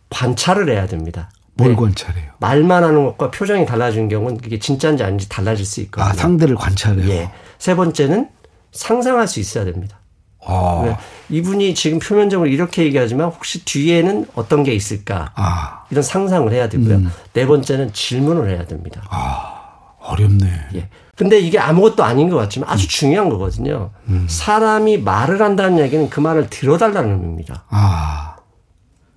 관찰을 0.09 0.69
해야 0.69 0.85
됩니다. 0.87 1.29
뭘 1.55 1.71
네. 1.71 1.75
관찰해요? 1.75 2.31
말만 2.39 2.83
하는 2.83 3.03
것과 3.05 3.31
표정이 3.31 3.65
달라지는 3.65 4.09
경우는 4.09 4.37
그게 4.37 4.59
진짜인지 4.59 5.03
아닌지 5.03 5.29
달라질 5.29 5.65
수 5.65 5.79
있거든요. 5.81 6.09
아, 6.09 6.13
상대를 6.13 6.55
관찰해요? 6.55 7.09
예. 7.09 7.31
세 7.57 7.75
번째는 7.75 8.29
상상할 8.73 9.27
수 9.27 9.39
있어야 9.39 9.63
됩니다. 9.65 9.99
아. 10.45 10.81
네. 10.85 10.97
이분이 11.29 11.73
지금 11.73 11.99
표면적으로 11.99 12.49
이렇게 12.49 12.83
얘기하지만 12.83 13.27
혹시 13.27 13.65
뒤에는 13.65 14.27
어떤 14.35 14.63
게 14.63 14.73
있을까? 14.73 15.31
아. 15.35 15.85
이런 15.89 16.03
상상을 16.03 16.51
해야 16.51 16.69
되고요. 16.69 16.95
음. 16.95 17.11
네 17.33 17.45
번째는 17.45 17.93
질문을 17.93 18.49
해야 18.49 18.65
됩니다. 18.65 19.01
아, 19.09 19.95
어렵네. 19.99 20.47
예. 20.75 20.89
근데 21.15 21.39
이게 21.39 21.57
아무것도 21.57 22.03
아닌 22.03 22.29
것 22.29 22.35
같지만 22.37 22.69
아주 22.69 22.85
음. 22.85 22.89
중요한 22.89 23.29
거거든요. 23.29 23.91
음. 24.09 24.27
사람이 24.29 24.99
말을 24.99 25.41
한다는 25.41 25.79
얘기는 25.79 26.09
그 26.09 26.19
말을 26.19 26.49
들어달라는 26.49 27.11
의미입니다. 27.11 27.63
아. 27.69 28.35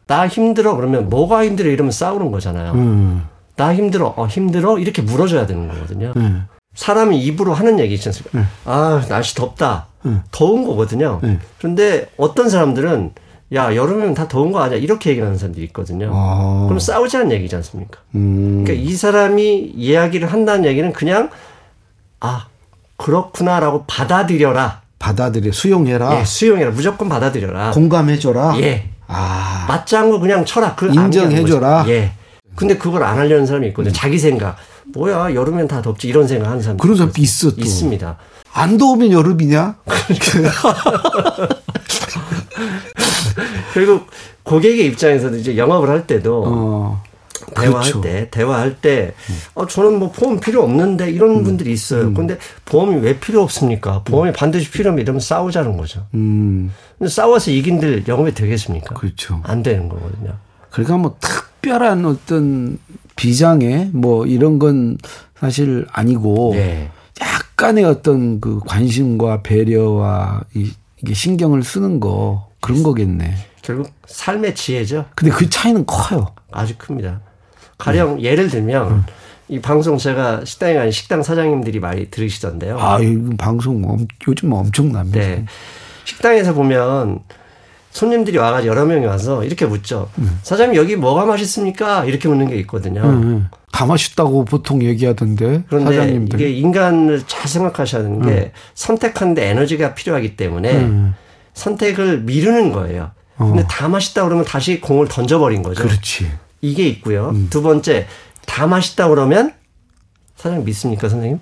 나 0.07 0.27
힘들어 0.27 0.75
그러면 0.75 1.11
뭐가 1.11 1.45
힘들어 1.45 1.69
이러면 1.71 1.93
싸우는 1.93 2.31
거잖아요. 2.31 2.73
음. 2.73 3.27
나 3.57 3.75
힘들어 3.75 4.15
어 4.17 4.27
힘들어 4.27 4.79
이렇게 4.79 5.03
물어줘야 5.03 5.47
되는 5.47 5.69
거거든요. 5.69 6.15
음. 6.17 6.47
사람이 6.75 7.19
입으로 7.21 7.53
하는 7.53 7.79
얘기 7.81 7.95
있지 7.95 8.09
않습니까? 8.09 8.39
음. 8.39 8.49
아 8.65 9.05
날씨 9.09 9.35
덥다. 9.35 9.88
음. 10.05 10.23
더운 10.31 10.65
거거든요. 10.65 11.21
그런데 11.59 12.09
어떤 12.17 12.49
사람들은 12.49 13.13
야 13.55 13.75
여름이면 13.75 14.15
다 14.15 14.29
더운 14.29 14.53
거 14.53 14.61
아니야 14.61 14.79
이렇게 14.79 15.11
얘기하는 15.11 15.39
사람들이 15.39 15.65
있거든요. 15.67 16.11
아. 16.13 16.65
그럼 16.67 16.79
싸우자는 16.79 17.33
얘기지 17.33 17.57
않습니까? 17.57 18.01
그러니까 18.13 18.73
이 18.75 18.93
사람이 18.93 19.73
이야기를 19.75 20.31
한다는 20.33 20.67
얘기는 20.67 20.93
그냥 20.93 21.31
아, 22.21 22.47
그렇구나라고 22.97 23.85
받아들여라. 23.87 24.83
받아들여, 24.99 25.53
수용해라. 25.53 26.19
예, 26.19 26.25
수용해라. 26.25 26.73
무조건 26.73 27.09
받아들여라. 27.09 27.71
공감해줘라. 27.71 28.59
예. 28.61 28.91
아. 29.07 29.65
맞장구 29.69 30.21
그냥 30.21 30.45
쳐라. 30.45 30.75
그 30.75 30.89
인정해줘라. 30.93 31.85
예. 31.89 32.13
근데 32.59 32.77
그걸 32.77 33.05
안 33.05 33.19
하려는 33.19 33.47
사람이 33.47 33.69
있거든요. 33.69 33.93
음. 33.93 33.95
자기 33.95 34.19
생각. 34.19 34.57
뭐야, 34.87 35.33
여름엔 35.33 35.69
다 35.69 35.81
덥지. 35.81 36.09
이런 36.09 36.27
생각 36.27 36.49
하는 36.49 36.61
사람. 36.61 36.77
그런 36.77 36.97
사람 36.97 37.13
있어, 37.17 37.53
또. 37.53 37.61
있습니다. 37.61 38.17
안 38.53 38.77
더우면 38.77 39.13
여름이냐? 39.13 39.77
그리고 43.73 44.01
고객의 44.43 44.87
입장에서도 44.87 45.37
이제 45.37 45.57
영업을 45.57 45.89
할 45.89 46.09
때도 46.09 46.45
어. 46.49 47.01
대화할 47.55 47.93
그렇죠. 47.93 48.01
때, 48.01 48.29
대화할 48.33 48.81
때, 48.81 49.15
어, 49.55 49.69
저는 49.69 50.01
뭐 50.01 50.11
보험 50.11 50.41
필요 50.41 50.65
없는데 50.65 51.13
이런 51.13 51.37
음. 51.37 51.45
분들이 51.45 51.73
있어요. 51.73 52.09
음. 52.09 52.15
근데 52.15 52.39
보험이 52.65 52.97
왜 52.97 53.21
필요 53.21 53.41
없습니까? 53.43 54.03
보험이 54.03 54.31
음. 54.31 54.33
반드시 54.33 54.69
필요하면 54.69 55.01
이러면 55.01 55.21
싸우자는 55.21 55.77
거죠. 55.77 56.07
음. 56.15 56.75
근데 56.99 57.09
싸워서 57.09 57.53
이긴들 57.53 58.09
영업이 58.09 58.35
되겠습니까? 58.35 58.97
그렇죠. 58.97 59.41
안 59.45 59.63
되는 59.63 59.89
거거든요. 59.89 60.35
그러니까 60.71 60.97
뭐 60.97 61.17
특별한 61.21 62.05
어떤 62.05 62.79
비장애 63.17 63.91
뭐 63.93 64.27
이런 64.27 64.59
건 64.59 64.99
사실 65.39 65.87
아니고 65.93 66.53
네. 66.55 66.91
약간의 67.21 67.85
어떤 67.85 68.41
그 68.41 68.61
관심과 68.67 69.43
배려와 69.43 70.43
이게 70.55 71.15
신경을 71.15 71.63
쓰는 71.63 72.01
거 72.01 72.49
그런 72.61 72.83
거겠네. 72.83 73.35
결국 73.63 73.91
삶의 74.07 74.55
지혜죠. 74.55 75.07
근데 75.15 75.33
그 75.33 75.49
차이는 75.49 75.85
커요. 75.87 76.27
아주 76.51 76.75
큽니다. 76.79 77.21
가령 77.77 78.15
음. 78.15 78.21
예를 78.21 78.49
들면 78.49 78.91
음. 78.91 79.05
이 79.49 79.61
방송 79.61 79.97
제가 79.97 80.45
식당에 80.45 80.75
가는 80.75 80.91
식당 80.91 81.23
사장님들이 81.23 81.81
많이 81.81 82.11
들으시던데요. 82.11 82.79
아, 82.79 83.01
이 83.01 83.19
방송 83.37 84.07
요즘 84.27 84.53
엄청납니다. 84.53 85.19
네. 85.19 85.45
식당에서 86.05 86.55
보면 86.55 87.21
손님들이 87.99 88.39
와가지고 88.39 88.71
여러 88.73 88.85
명이 88.87 89.07
와서 89.07 89.43
이렇게 89.43 89.67
묻죠. 89.67 90.09
음. 90.19 90.39
사장님 90.43 90.77
여기 90.77 90.95
뭐가 90.95 91.25
맛있습니까? 91.25 92.05
이렇게 92.05 92.29
묻는 92.29 92.49
게 92.49 92.55
있거든요. 92.61 93.03
음, 93.03 93.23
음. 93.23 93.49
다 93.73 93.87
맛있다고 93.87 94.45
보통 94.45 94.85
얘기하던데 94.85 95.65
그런데 95.69 95.97
사장님들. 95.97 96.41
이게 96.41 96.51
인간을 96.51 97.25
잘 97.27 97.49
생각하셔야 97.49 98.05
하는 98.05 98.23
게 98.23 98.31
음. 98.31 98.51
선택하는데 98.75 99.45
에너지가 99.45 99.95
필요하기 99.95 100.37
때문에 100.37 100.77
음. 100.77 101.15
선택을 101.55 102.21
미루는 102.21 102.71
거예요. 102.71 103.11
어. 103.37 103.47
근데 103.47 103.67
다 103.69 103.89
맛있다 103.89 104.23
그러면 104.23 104.45
다시 104.45 104.81
공을 104.81 105.09
던져버린 105.09 105.65
거죠. 105.65 105.83
그렇지. 105.83 106.31
이게 106.61 106.87
있고요. 106.87 107.31
음. 107.31 107.49
두 107.51 107.63
번째 107.63 108.07
다 108.47 108.69
맛있다 108.69 109.09
그러면 109.09 109.55
사장님 110.37 110.65
믿습니까, 110.65 111.09
선생님? 111.09 111.41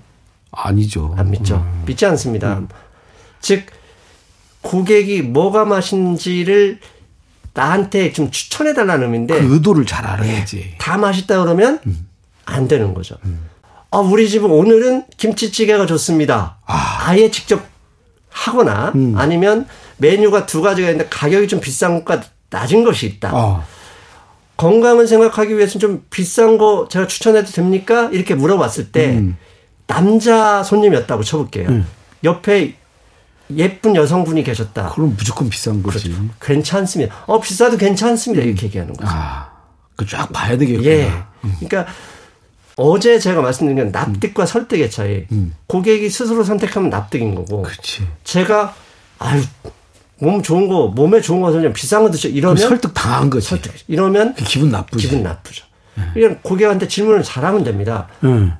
아니죠. 0.52 1.14
안 1.18 1.30
믿죠. 1.30 1.56
음. 1.56 1.82
믿지 1.84 2.06
않습니다. 2.06 2.60
음. 2.60 2.68
즉 3.40 3.66
고객이 4.66 5.22
뭐가 5.22 5.64
맛인지를 5.64 6.80
나한테 7.54 8.12
좀 8.12 8.32
추천해 8.32 8.74
달라는 8.74 9.04
의미인데 9.04 9.40
그 9.40 9.54
의도를 9.54 9.86
잘 9.86 10.04
알아야지. 10.04 10.56
네. 10.56 10.74
다 10.78 10.98
맛있다 10.98 11.42
그러면 11.42 11.78
음. 11.86 12.08
안 12.44 12.66
되는 12.66 12.92
거죠. 12.92 13.14
음. 13.24 13.48
아, 13.92 13.98
우리 13.98 14.28
집은 14.28 14.50
오늘은 14.50 15.04
김치찌개가 15.16 15.86
좋습니다. 15.86 16.58
아. 16.66 17.16
예 17.16 17.30
직접 17.30 17.64
하거나 18.28 18.92
음. 18.96 19.14
아니면 19.16 19.66
메뉴가 19.98 20.46
두 20.46 20.60
가지가 20.60 20.90
있는데 20.90 21.08
가격이 21.08 21.46
좀 21.46 21.60
비싼 21.60 22.04
것과 22.04 22.24
낮은 22.50 22.82
것이 22.82 23.06
있다. 23.06 23.30
아. 23.32 23.64
건강을 24.56 25.06
생각하기 25.06 25.56
위해서는 25.56 25.80
좀 25.80 26.04
비싼 26.10 26.58
거 26.58 26.88
제가 26.90 27.06
추천해도 27.06 27.52
됩니까? 27.52 28.10
이렇게 28.12 28.34
물어봤을 28.34 28.90
때 28.90 29.10
음. 29.10 29.36
남자 29.86 30.64
손님이었다고 30.64 31.22
쳐볼게요. 31.22 31.68
음. 31.68 31.86
옆에 32.24 32.74
예쁜 33.54 33.94
여성분이 33.94 34.42
계셨다. 34.42 34.90
그럼 34.94 35.14
무조건 35.16 35.48
비싼 35.48 35.82
거지. 35.82 36.10
그렇죠. 36.10 36.28
괜찮습니다. 36.40 37.14
어 37.26 37.40
비싸도 37.40 37.76
괜찮습니다. 37.76 38.42
음. 38.44 38.48
이렇게 38.48 38.66
얘기하는 38.66 38.94
거죠. 38.94 39.10
아, 39.12 39.50
그 39.96 40.06
쫙 40.06 40.32
봐야 40.32 40.56
되겠구나. 40.58 40.88
예. 40.88 41.10
음. 41.44 41.54
그러니까 41.60 41.86
어제 42.76 43.18
제가 43.18 43.40
말씀드린 43.40 43.76
건 43.76 43.92
납득과 43.92 44.44
음. 44.44 44.46
설득의 44.46 44.90
차이. 44.90 45.26
음. 45.32 45.54
고객이 45.66 46.10
스스로 46.10 46.44
선택하면 46.44 46.90
납득인 46.90 47.34
거고. 47.34 47.62
그렇지. 47.62 48.06
제가 48.24 48.74
아유 49.18 49.42
몸 50.18 50.42
좋은 50.42 50.66
거, 50.68 50.88
몸에 50.88 51.20
좋은 51.20 51.40
거 51.42 51.50
그냥 51.52 51.72
비싼 51.72 52.02
거 52.02 52.10
드셔. 52.10 52.28
이러면 52.28 52.56
설득 52.56 52.92
당한 52.94 53.30
거지. 53.30 53.48
설득. 53.48 53.72
이러면 53.88 54.34
기분 54.34 54.70
나쁘죠. 54.70 55.08
기분 55.08 55.22
나쁘죠. 55.22 55.64
네. 55.94 56.04
그냥 56.14 56.38
고객한테 56.42 56.88
질문을 56.88 57.22
잘하면 57.22 57.64
됩니다. 57.64 58.08
네. 58.20 58.52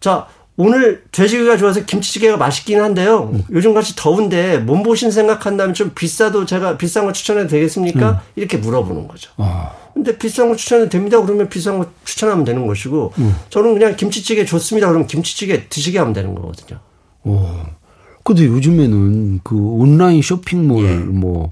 자, 0.00 0.26
오늘 0.56 1.02
돼지고기가 1.12 1.56
좋아서 1.56 1.84
김치찌개가 1.84 2.36
맛있긴 2.36 2.80
한데요. 2.80 3.30
음. 3.32 3.42
요즘 3.50 3.72
같이 3.72 3.94
더운데 3.96 4.58
몸보신 4.58 5.10
생각한다면 5.10 5.74
좀 5.74 5.92
비싸도 5.94 6.44
제가 6.44 6.76
비싼 6.76 7.06
거 7.06 7.12
추천해도 7.12 7.48
되겠습니까? 7.48 8.10
음. 8.10 8.16
이렇게 8.36 8.58
물어보는 8.58 9.08
거죠. 9.08 9.30
아. 9.38 9.72
근데 9.94 10.16
비싼 10.18 10.48
거 10.48 10.56
추천해도 10.56 10.90
됩니다. 10.90 11.20
그러면 11.22 11.48
비싼 11.48 11.78
거 11.78 11.86
추천하면 12.04 12.44
되는 12.44 12.66
것이고 12.66 13.12
음. 13.18 13.34
저는 13.48 13.74
그냥 13.74 13.96
김치찌개 13.96 14.44
좋습니다. 14.44 14.88
그러면 14.88 15.06
김치찌개 15.06 15.68
드시게 15.68 15.98
하면 15.98 16.12
되는 16.12 16.34
거거든요. 16.34 16.80
오. 17.24 17.46
근데 18.24 18.44
요즘에는 18.44 19.40
그 19.42 19.56
온라인 19.56 20.22
쇼핑몰 20.22 20.84
예. 20.84 20.94
뭐, 20.96 21.50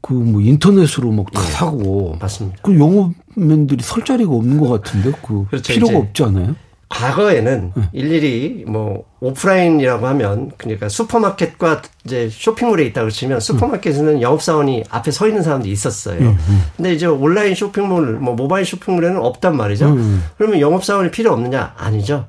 그뭐 0.00 0.40
인터넷으로 0.40 1.10
막다 1.12 1.40
예. 1.44 1.50
사고. 1.50 2.16
맞습니다. 2.20 2.58
그 2.62 2.78
영업맨들이 2.78 3.82
설 3.82 4.04
자리가 4.04 4.32
없는 4.32 4.58
것 4.58 4.68
같은데 4.68 5.12
그 5.26 5.46
그렇죠. 5.48 5.72
필요가 5.72 5.98
없지 5.98 6.22
않아요? 6.22 6.54
과거에는 6.92 7.72
네. 7.74 7.82
일일이 7.92 8.64
뭐 8.66 9.04
오프라인이라고 9.20 10.06
하면 10.06 10.52
그러니까 10.56 10.88
슈퍼마켓과 10.88 11.82
이제 12.04 12.28
쇼핑몰에 12.30 12.84
있다고 12.86 13.10
치면 13.10 13.40
슈퍼마켓에는 13.40 14.20
영업사원이 14.20 14.84
앞에 14.90 15.10
서 15.10 15.26
있는 15.26 15.42
사람들이 15.42 15.72
있었어요. 15.72 16.20
음, 16.20 16.38
음. 16.48 16.62
근데 16.76 16.92
이제 16.92 17.06
온라인 17.06 17.54
쇼핑몰, 17.54 18.18
뭐 18.18 18.34
모바일 18.34 18.64
쇼핑몰에는 18.66 19.18
없단 19.18 19.56
말이죠. 19.56 19.86
음, 19.88 20.24
그러면 20.36 20.60
영업사원이 20.60 21.10
필요 21.10 21.32
없느냐? 21.32 21.74
아니죠. 21.76 22.26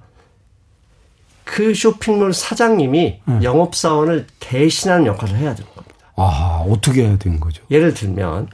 그 1.44 1.74
쇼핑몰 1.74 2.34
사장님이 2.34 3.20
네. 3.26 3.40
영업사원을 3.44 4.28
대신하는 4.40 5.06
역할을 5.06 5.36
해야 5.36 5.54
되는 5.54 5.70
겁니다. 5.76 5.96
아, 6.16 6.64
어떻게 6.68 7.04
해야 7.06 7.18
되는 7.18 7.40
거죠? 7.40 7.64
예를 7.70 7.94
들면 7.94 8.48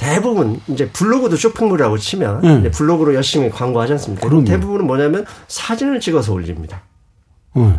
대부분 0.00 0.58
이제 0.68 0.88
블로그도 0.88 1.36
쇼핑몰이라고 1.36 1.98
치면 1.98 2.62
네. 2.62 2.70
블로그로 2.70 3.14
열심히 3.14 3.50
광고하지 3.50 3.92
않습니까? 3.92 4.26
그럼 4.26 4.46
대부분은 4.46 4.86
뭐냐면 4.86 5.26
사진을 5.46 6.00
찍어서 6.00 6.32
올립니다. 6.32 6.80
네. 7.54 7.78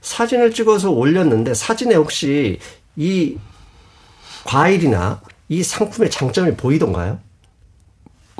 사진을 0.00 0.52
찍어서 0.52 0.92
올렸는데 0.92 1.54
사진에 1.54 1.96
혹시 1.96 2.60
이 2.94 3.36
과일이나 4.44 5.20
이 5.48 5.64
상품의 5.64 6.08
장점이 6.08 6.54
보이던가요? 6.54 7.18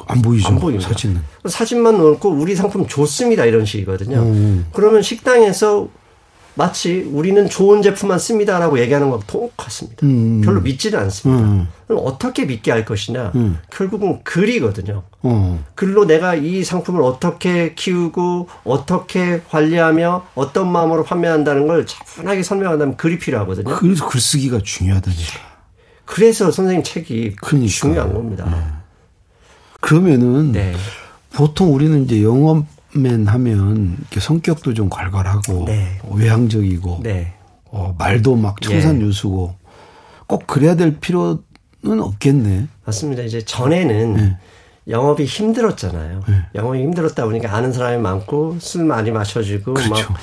안 0.06 0.23
보이죠. 0.23 0.47
안 0.47 0.61
보입니다. 0.61 0.88
사진은. 0.88 1.21
사진만 1.47 1.99
넣고 1.99 2.30
우리 2.30 2.54
상품 2.54 2.87
좋습니다 2.87 3.45
이런 3.45 3.64
식이거든요. 3.64 4.18
음. 4.18 4.66
그러면 4.73 5.02
식당에서 5.02 5.88
마치 6.57 7.03
우리는 7.03 7.49
좋은 7.49 7.83
제품만 7.83 8.19
씁니다라고 8.19 8.79
얘기하는 8.81 9.11
것 9.11 9.27
똑같습니다. 9.27 10.07
음. 10.07 10.41
별로 10.43 10.63
믿지는 10.63 10.99
않습니다. 11.01 11.45
음. 11.45 11.69
그럼 11.87 12.03
어떻게 12.05 12.47
믿게 12.47 12.71
할 12.71 12.87
것이냐? 12.87 13.33
음. 13.35 13.59
결국은 13.71 14.21
글이거든요. 14.25 15.03
어. 15.23 15.65
글로 15.75 16.07
내가 16.07 16.35
이 16.35 16.65
상품을 16.65 17.03
어떻게 17.03 17.75
키우고 17.75 18.49
어떻게 18.65 19.43
관리하며 19.51 20.29
어떤 20.35 20.73
마음으로 20.73 21.05
판매한다는 21.05 21.67
걸 21.67 21.87
차분하게 21.87 22.43
설명한다면 22.43 22.97
글이 22.97 23.19
필요하거든요. 23.19 23.77
그래서 23.77 24.09
글쓰기가 24.09 24.61
중요하다니까. 24.65 25.57
그래서 26.07 26.51
선생님 26.51 26.85
책이 26.85 27.37
그러니까. 27.37 27.71
중요한 27.71 28.15
겁니다. 28.15 28.47
네. 28.51 28.57
그러면은 29.81 30.53
네. 30.53 30.75
보통 31.35 31.75
우리는 31.75 32.05
이제 32.05 32.23
영업 32.23 32.65
맨 32.99 33.26
하면 33.26 33.97
이렇게 34.00 34.21
성격도 34.21 34.75
좀 34.75 34.88
괄괄하고 34.88 35.65
네. 35.67 35.99
외향적이고 36.11 37.00
네. 37.03 37.35
어, 37.71 37.95
말도 37.99 38.37
막 38.37 38.61
청산 38.61 39.00
유수고 39.00 39.55
예. 39.55 39.67
꼭 40.26 40.47
그래야 40.47 40.75
될 40.75 40.99
필요는 40.99 41.41
없겠네. 41.83 42.67
맞습니다. 42.85 43.23
이제 43.23 43.45
전에는 43.45 44.15
네. 44.15 44.37
영업이 44.88 45.25
힘들었잖아요. 45.25 46.23
네. 46.29 46.35
영업이 46.55 46.79
힘들었다 46.81 47.25
보니까 47.25 47.55
아는 47.55 47.73
사람이 47.73 47.99
많고 47.99 48.57
술 48.61 48.85
많이 48.85 49.11
마셔주고 49.11 49.75
그렇죠. 49.75 50.11
막 50.11 50.19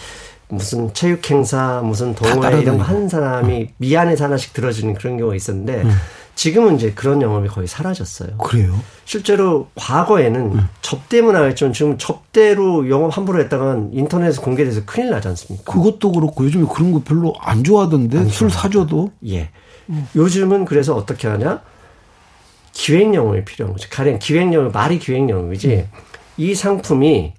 무슨 0.50 0.94
체육 0.94 1.30
행사, 1.30 1.82
무슨 1.84 2.14
동호회 2.16 2.62
이런 2.62 2.78
거 2.78 2.84
하는 2.84 3.10
사람이 3.10 3.68
어. 3.70 3.74
미안해서 3.78 4.26
하나씩 4.26 4.54
들어주는 4.54 4.94
그런 4.94 5.18
경우가 5.18 5.36
있었는데 5.36 5.84
네. 5.84 5.90
지금은 6.36 6.76
이제 6.76 6.92
그런 6.94 7.22
영업이 7.22 7.48
거의 7.48 7.68
사라졌어요. 7.68 8.38
그래요? 8.38 8.78
실제로 9.06 9.68
과거에는 9.76 10.54
네. 10.54 10.60
접대 10.82 11.22
문화였죠. 11.22 11.72
지금 11.72 11.98
접대로 11.98 12.90
영업 12.90 13.16
함부로 13.16 13.40
했다간 13.40 13.92
인터넷에 13.94 14.42
공개돼서 14.42 14.82
큰일 14.86 15.12
나지 15.12 15.28
않습니까? 15.28 15.72
그것도 15.72 16.12
그렇고 16.12 16.44
요즘에 16.46 16.66
그런 16.74 16.92
거 16.92 17.02
별로 17.04 17.36
안 17.40 17.64
좋아하던데 17.64 18.18
안술 18.18 18.50
사줘도. 18.50 19.12
예. 19.28 19.52
음. 19.90 20.08
요즘은 20.16 20.66
그래서 20.66 20.96
어떻게 20.96 21.28
하냐? 21.28 21.62
기획 22.72 23.14
영업이 23.14 23.46
필요한 23.46 23.74
거죠. 23.74 23.88
가령 23.92 24.18
기획 24.20 24.52
영업 24.54 24.74
말이 24.74 24.98
기획 24.98 25.30
영업이지. 25.30 25.68
음. 25.68 25.90
이 26.38 26.56
상품이 26.56 27.34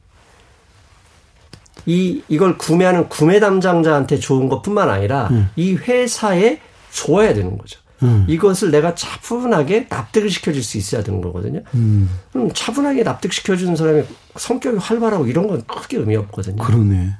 이 1.87 2.23
이걸 2.29 2.57
구매하는 2.57 3.09
구매 3.09 3.41
담당자한테 3.41 4.19
좋은 4.19 4.49
것뿐만 4.49 4.89
아니라 4.89 5.29
음. 5.33 5.51
이 5.57 5.75
회사에 5.75 6.61
좋아야 6.93 7.35
되는 7.35 7.59
거죠. 7.59 7.81
음. 8.05 8.27
이것을 8.29 8.71
내가 8.71 8.95
차분하게 8.95 9.87
납득을 9.89 10.31
시켜줄 10.31 10.63
수 10.63 10.79
있어야 10.79 11.03
되는 11.03 11.21
거거든요. 11.21 11.61
음. 11.75 12.11
그럼 12.33 12.51
차분하게 12.53 13.03
납득시켜주는 13.03 13.75
사람이 13.77 14.03
성격이 14.37 14.79
활발하고 14.79 15.27
이런 15.27 15.47
건 15.49 15.63
크게 15.67 15.99
의미 15.99 16.17
없거든요. 16.17 16.63
그러네. 16.63 17.11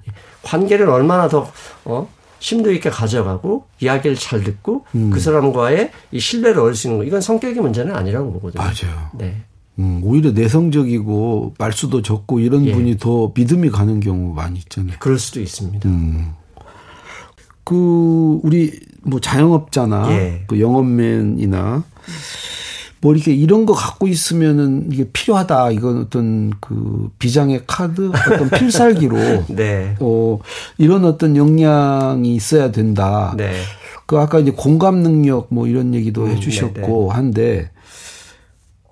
관계를 0.43 0.89
얼마나 0.89 1.29
더, 1.29 1.51
어, 1.85 2.09
심도 2.39 2.71
있게 2.73 2.91
가져가고 2.91 3.65
이야기를 3.81 4.17
잘 4.17 4.45
듣고 4.45 4.85
음. 4.95 5.11
그 5.11 5.19
사람과의 5.19 5.91
이 6.13 6.21
신뢰를 6.21 6.61
얻을 6.61 6.75
수 6.75 6.89
있는 6.89 6.99
거 6.99 7.05
이건 7.05 7.21
성격의 7.23 7.63
문제는 7.63 7.95
아니라고 7.95 8.33
보거든요. 8.35 8.63
맞아요. 8.63 9.11
네. 9.15 9.43
음, 9.79 10.01
오히려 10.05 10.31
내성적이고 10.33 11.55
말수도 11.59 12.03
적고 12.03 12.41
이런 12.41 12.67
예. 12.67 12.73
분이 12.73 12.99
더 12.99 13.33
믿음이 13.35 13.71
가는 13.71 13.99
경우 14.01 14.35
많이 14.35 14.59
있잖아요. 14.59 14.97
그럴 15.01 15.19
수도 15.19 15.41
있습니다. 15.41 15.89
음. 15.89 16.35
그 17.65 18.41
우리 18.43 18.79
뭐 19.05 19.21
자영업자나 19.21 20.11
예. 20.13 20.45
그 20.47 20.61
영업맨이나 20.61 21.85
뭐 23.01 23.15
이렇게 23.15 23.35
이런 23.35 23.67
거 23.67 23.75
갖고 23.75 24.07
있으면은 24.09 24.89
이게 24.91 25.05
필요하다. 25.13 25.73
이건 25.73 26.01
어떤 26.01 26.53
그 26.61 27.11
비장의 27.19 27.65
카드, 27.67 28.11
어떤 28.11 28.49
필살기로 28.59 29.45
네. 29.49 29.95
어 30.01 30.39
이런 30.79 31.05
어떤 31.05 31.37
역량이 31.37 32.35
있어야 32.35 32.71
된다. 32.71 33.35
네. 33.37 33.53
그 34.07 34.19
아까 34.19 34.39
이제 34.39 34.51
공감 34.51 35.03
능력 35.03 35.49
뭐 35.51 35.67
이런 35.67 35.95
얘기도 35.95 36.25
음, 36.25 36.31
해주셨고 36.31 36.75
네네. 36.81 36.89
네. 36.89 37.09
한데 37.11 37.71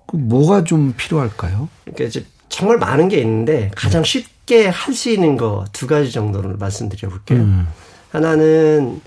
그 0.07 0.17
뭐가 0.17 0.63
좀 0.63 0.93
필요할까요? 0.95 1.69
그러니까 1.85 2.03
이제 2.05 2.23
정말 2.49 2.77
많은 2.77 3.09
게 3.09 3.17
있는데 3.19 3.71
가장 3.75 4.03
쉽게 4.03 4.67
할 4.67 4.93
수 4.93 5.09
있는 5.09 5.37
거 5.37 5.65
두 5.73 5.87
가지 5.87 6.11
정도를 6.11 6.57
말씀드려 6.59 7.09
볼게요. 7.09 7.39
음. 7.39 7.67
하나는 8.11 9.01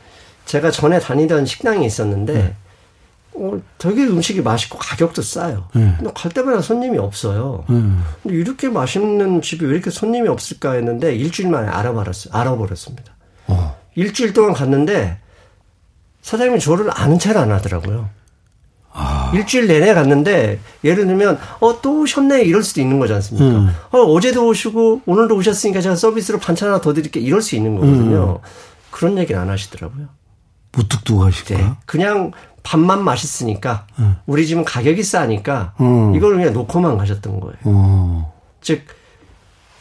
제가 0.46 0.70
전에 0.70 0.98
다니던 0.98 1.44
식당이 1.44 1.84
있었는데 1.84 2.32
네. 2.32 2.54
어, 3.34 3.60
되게 3.76 4.04
음식이 4.04 4.40
맛있고 4.40 4.78
가격도 4.78 5.20
싸요. 5.20 5.68
네. 5.74 5.94
근데 5.98 6.10
갈 6.14 6.32
때마다 6.32 6.62
손님이 6.62 6.96
없어요. 6.98 7.64
네. 7.68 7.76
근데 8.22 8.36
이렇게 8.36 8.68
맛있는 8.70 9.42
집이 9.42 9.66
왜 9.66 9.72
이렇게 9.74 9.90
손님이 9.90 10.28
없을까 10.28 10.72
했는데 10.72 11.14
일주일 11.14 11.50
만에 11.50 11.68
알아버렸어요. 11.68 12.32
알아버렸습니다. 12.34 13.12
어. 13.48 13.76
일주일 13.94 14.32
동안 14.32 14.54
갔는데 14.54 15.18
사장님이 16.22 16.60
저를 16.60 16.90
아는 16.92 17.18
체를 17.18 17.40
안 17.40 17.52
하더라고요. 17.52 18.08
아. 18.92 19.30
일주일 19.34 19.66
내내 19.66 19.92
갔는데 19.92 20.58
예를 20.82 21.06
들면 21.06 21.38
어 21.60 21.80
또 21.82 22.00
오셨네 22.00 22.42
이럴 22.44 22.62
수도 22.62 22.80
있는 22.80 22.98
거지 22.98 23.12
않습니까? 23.12 23.58
음. 23.58 23.70
어 23.92 23.98
어제도 23.98 24.46
오시고 24.48 25.02
오늘도 25.04 25.36
오셨으니까 25.36 25.82
제가 25.82 25.94
서비스로 25.96 26.38
반찬 26.38 26.70
하나 26.70 26.80
더 26.80 26.94
드릴게 26.94 27.20
이럴 27.20 27.42
수 27.42 27.54
있는 27.56 27.74
거거든요. 27.74 28.40
음. 28.42 28.48
그런 28.90 29.18
얘기를 29.18 29.38
안 29.38 29.50
하시더라고요. 29.50 30.06
무뚝뚝 30.76 31.22
하실까? 31.22 31.56
네. 31.56 31.72
그냥 31.86 32.32
밥만 32.62 33.04
맛있으니까 33.04 33.86
음. 33.98 34.16
우리 34.26 34.46
집은 34.46 34.64
가격이 34.64 35.02
싸니까 35.02 35.74
음. 35.80 36.14
이걸 36.14 36.36
그냥 36.36 36.52
놓고만 36.52 36.98
가셨던 36.98 37.40
거예요. 37.40 37.56
어. 37.64 38.34
즉 38.60 38.82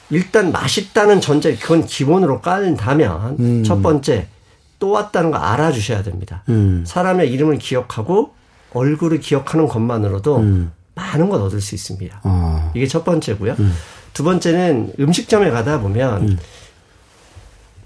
일단 0.10 0.52
맛있다는 0.52 1.20
전제 1.20 1.56
그건 1.56 1.86
기본으로 1.86 2.42
깔다면 2.42 3.38
음. 3.40 3.64
첫 3.64 3.82
번째 3.82 4.28
또 4.78 4.92
왔다는 4.92 5.32
거 5.32 5.38
알아주셔야 5.38 6.04
됩니다. 6.04 6.44
음. 6.50 6.84
사람의 6.86 7.32
이름을 7.32 7.58
기억하고 7.58 8.34
얼굴을 8.74 9.20
기억하는 9.20 9.68
것만으로도 9.68 10.38
음. 10.38 10.72
많은 10.94 11.30
것 11.30 11.42
얻을 11.42 11.60
수 11.62 11.76
있습니다. 11.76 12.22
어. 12.24 12.72
이게 12.76 12.88
첫 12.88 13.04
번째고요. 13.04 13.56
음. 13.60 13.74
두 14.14 14.24
번째는 14.24 14.94
음식점에 15.00 15.50
가다 15.50 15.82
보면 15.82 16.38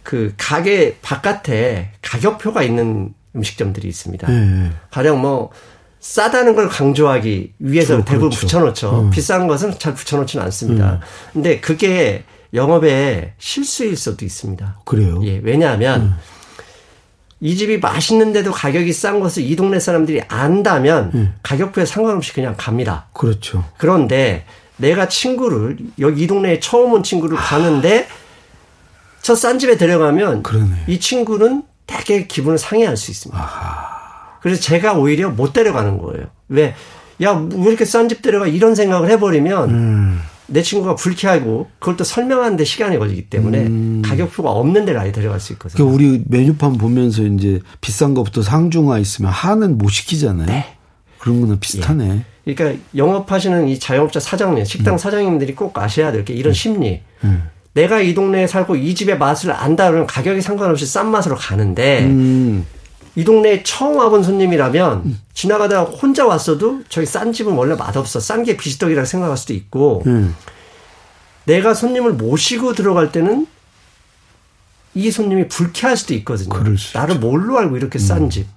그 0.09 0.33
가게 0.37 0.97
바깥에 1.03 1.91
가격표가 2.01 2.63
있는 2.63 3.13
음식점들이 3.35 3.87
있습니다. 3.87 4.27
네. 4.27 4.71
가령 4.89 5.21
뭐 5.21 5.51
싸다는 5.99 6.55
걸 6.55 6.67
강조하기 6.67 7.53
위해서 7.59 7.93
그렇죠. 7.93 8.05
대부분 8.05 8.29
그렇죠. 8.31 8.47
붙여놓죠. 8.47 9.01
음. 9.01 9.09
비싼 9.11 9.47
것은 9.47 9.77
잘 9.77 9.93
붙여놓지는 9.93 10.43
않습니다. 10.45 10.93
음. 10.93 10.99
근데 11.33 11.59
그게 11.59 12.23
영업의 12.55 13.33
실수일 13.37 13.95
수도 13.95 14.25
있습니다. 14.25 14.79
그래요? 14.83 15.21
예, 15.25 15.39
왜냐하면 15.43 16.01
음. 16.01 16.15
이 17.39 17.55
집이 17.55 17.77
맛있는데도 17.77 18.51
가격이 18.51 18.91
싼 18.91 19.19
것을 19.19 19.43
이 19.43 19.55
동네 19.55 19.79
사람들이 19.79 20.23
안다면 20.27 21.11
음. 21.13 21.35
가격표에 21.43 21.85
상관없이 21.85 22.33
그냥 22.33 22.55
갑니다. 22.57 23.09
그렇죠. 23.13 23.63
그런데 23.77 24.43
내가 24.77 25.07
친구를 25.07 25.77
여기 25.99 26.23
이 26.23 26.27
동네에 26.27 26.59
처음 26.61 26.93
온 26.93 27.03
친구를 27.03 27.37
가는데 27.37 28.07
저 29.29 29.35
싼 29.35 29.59
집에 29.59 29.77
데려가면 29.77 30.41
그러네. 30.43 30.85
이 30.87 30.99
친구는 30.99 31.63
되게 31.85 32.25
기분을 32.25 32.57
상해할 32.57 32.97
수 32.97 33.11
있습니다. 33.11 33.39
아하. 33.39 34.39
그래서 34.41 34.59
제가 34.61 34.93
오히려 34.93 35.29
못 35.29 35.53
데려가는 35.53 35.99
거예요. 35.99 36.27
왜? 36.47 36.73
야, 37.21 37.33
왜 37.33 37.63
이렇게 37.67 37.85
싼 37.85 38.09
집 38.09 38.21
데려가? 38.23 38.47
이런 38.47 38.73
생각을 38.73 39.09
해버리면 39.11 39.69
음. 39.69 40.19
내 40.47 40.63
친구가 40.63 40.95
불쾌하고 40.95 41.67
그걸 41.77 41.95
또 41.95 42.03
설명하는데 42.03 42.63
시간이 42.63 42.97
걸리기 42.97 43.29
때문에 43.29 43.67
음. 43.67 44.01
가격표가 44.03 44.49
없는 44.49 44.85
데를 44.85 44.99
아예 44.99 45.11
데려갈 45.11 45.39
수 45.39 45.53
있거든요. 45.53 45.77
그러니까 45.77 45.95
우리 45.95 46.23
메뉴판 46.27 46.77
보면서 46.79 47.21
이제 47.23 47.59
비싼 47.81 48.15
것부터 48.15 48.41
상중하 48.41 48.97
있으면 48.97 49.31
하는 49.31 49.77
못 49.77 49.89
시키잖아요. 49.89 50.47
네. 50.47 50.75
그런 51.19 51.41
거는 51.41 51.59
비슷하네. 51.59 52.25
예. 52.47 52.53
그러니까 52.55 52.81
영업하시는 52.95 53.67
이 53.67 53.77
자영업자 53.77 54.19
사장님, 54.19 54.65
식당 54.65 54.95
음. 54.95 54.97
사장님들이 54.97 55.53
꼭 55.53 55.77
아셔야 55.77 56.11
될 56.11 56.25
게 56.25 56.33
이런 56.33 56.51
음. 56.51 56.53
심리. 56.53 57.01
음. 57.23 57.43
내가 57.73 58.01
이 58.01 58.13
동네에 58.13 58.47
살고 58.47 58.75
이 58.75 58.95
집의 58.95 59.17
맛을 59.17 59.51
안다 59.51 59.87
그러면 59.87 60.07
가격이 60.07 60.41
상관없이 60.41 60.85
싼 60.85 61.11
맛으로 61.11 61.35
가는데 61.35 62.05
음. 62.05 62.65
이 63.15 63.23
동네에 63.23 63.63
처음 63.63 63.97
와본 63.97 64.23
손님이라면 64.23 65.01
음. 65.05 65.19
지나가다가 65.33 65.83
혼자 65.89 66.25
왔어도 66.25 66.81
저기 66.89 67.05
싼 67.05 67.31
집은 67.33 67.53
원래 67.53 67.75
맛없어. 67.75 68.19
싼 68.19 68.43
게 68.43 68.57
비지떡이라고 68.57 69.05
생각할 69.05 69.37
수도 69.37 69.53
있고 69.53 70.03
음. 70.07 70.35
내가 71.45 71.73
손님을 71.73 72.13
모시고 72.13 72.73
들어갈 72.73 73.11
때는 73.11 73.47
이 74.95 75.11
손님이 75.11 75.47
불쾌할 75.47 75.97
수도 75.97 76.13
있거든요. 76.15 76.55
나를 76.93 77.19
뭘로 77.19 77.57
알고 77.57 77.77
이렇게 77.77 77.99
싼 77.99 78.23
음. 78.23 78.29
집. 78.29 78.47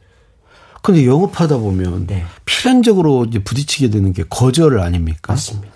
근데 0.82 1.06
영업하다 1.06 1.58
보면 1.58 2.06
네. 2.08 2.24
필연적으로 2.44 3.24
이제 3.24 3.38
부딪히게 3.42 3.90
되는 3.90 4.12
게 4.12 4.24
거절 4.28 4.80
아닙니까? 4.80 5.32
맞습니다. 5.32 5.71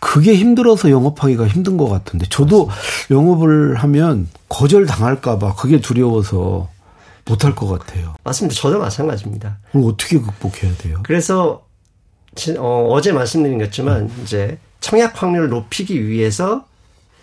그게 0.00 0.34
힘들어서 0.34 0.90
영업하기가 0.90 1.46
힘든 1.46 1.76
것 1.76 1.88
같은데 1.88 2.26
저도 2.28 2.68
영업을 3.10 3.76
하면 3.76 4.28
거절 4.48 4.86
당할까봐 4.86 5.54
그게 5.54 5.80
두려워서 5.80 6.68
못할 7.24 7.54
것 7.54 7.66
같아요. 7.66 8.14
맞습니다. 8.24 8.58
저도 8.58 8.78
마찬가지입니다. 8.78 9.58
그럼 9.72 9.86
어떻게 9.88 10.18
극복해야 10.18 10.74
돼요? 10.76 11.00
그래서 11.02 11.64
어, 12.58 13.00
제 13.02 13.12
말씀드린 13.12 13.58
것지만 13.58 14.10
이제 14.22 14.58
청약 14.80 15.20
확률을 15.20 15.48
높이기 15.48 16.06
위해서 16.06 16.64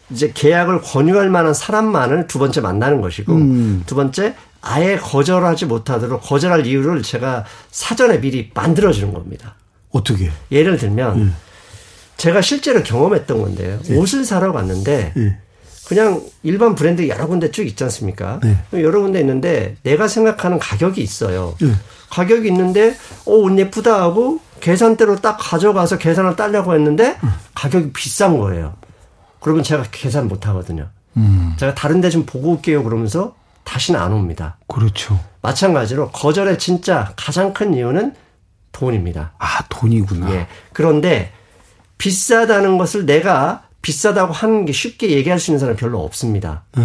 이제 0.10 0.32
계약을 0.34 0.82
권유할 0.82 1.30
만한 1.30 1.54
사람만을 1.54 2.28
두 2.28 2.40
번째 2.40 2.62
만나는 2.62 3.02
것이고 3.02 3.34
음. 3.34 3.84
두 3.86 3.96
번째 3.96 4.36
아예 4.62 4.98
거절하지 4.98 5.66
못하도록 5.66 6.22
거절할 6.22 6.66
이유를 6.66 7.02
제가 7.04 7.46
사전에 7.72 8.20
미리 8.20 8.52
만들어주는 8.54 9.14
겁니다. 9.14 9.56
어떻게? 9.92 10.32
예를 10.52 10.78
들면 10.78 11.34
제가 12.24 12.40
실제로 12.42 12.82
경험했던 12.84 13.42
건데요. 13.42 13.80
옷을 13.98 14.24
사러 14.24 14.54
갔는데 14.54 15.12
예. 15.18 15.38
그냥 15.86 16.22
일반 16.42 16.74
브랜드 16.74 17.06
여러 17.10 17.28
군데 17.28 17.52
쭉 17.52 17.68
있지 17.68 17.84
않습니까? 17.84 18.40
네. 18.42 18.56
여러 18.82 19.02
군데 19.02 19.20
있는데 19.20 19.76
내가 19.84 20.08
생각하는 20.08 20.58
가격이 20.58 21.02
있어요. 21.02 21.54
네. 21.60 21.74
가격이 22.10 22.48
있는데 22.48 22.96
어, 23.26 23.32
옷 23.34 23.58
예쁘다 23.60 24.02
하고 24.02 24.40
계산대로 24.62 25.18
딱 25.18 25.36
가져가서 25.38 25.98
계산을 25.98 26.38
따려고 26.38 26.74
했는데 26.74 27.18
가격이 27.56 27.92
비싼 27.92 28.38
거예요. 28.38 28.76
그러면 29.42 29.62
제가 29.62 29.84
계산 29.92 30.30
못 30.30 30.48
하거든요. 30.48 30.88
음, 31.18 31.54
제가 31.60 31.76
다른 31.76 32.00
데 32.00 32.10
좀 32.10 32.26
보고 32.26 32.52
올게요 32.52 32.86
그러면서 32.86 33.36
다시는 33.66 34.00
안 34.00 34.14
옵니다. 34.14 34.56
그렇죠. 34.68 35.20
마찬가지로 35.42 36.12
거절의 36.12 36.58
진짜 36.58 37.12
가장 37.18 37.52
큰 37.52 37.74
이유는 37.74 38.16
돈입니다. 38.72 39.34
아, 39.40 39.66
돈이구나. 39.68 40.34
예. 40.34 40.48
그런데 40.72 41.34
비싸다는 42.08 42.78
것을 42.78 43.06
내가 43.06 43.64
비싸다고 43.82 44.34
하는 44.34 44.66
게 44.66 44.74
쉽게 44.74 45.12
얘기할 45.12 45.40
수 45.40 45.52
있는 45.52 45.60
사람이 45.60 45.78
별로 45.78 46.04
없습니다. 46.04 46.64
예. 46.78 46.84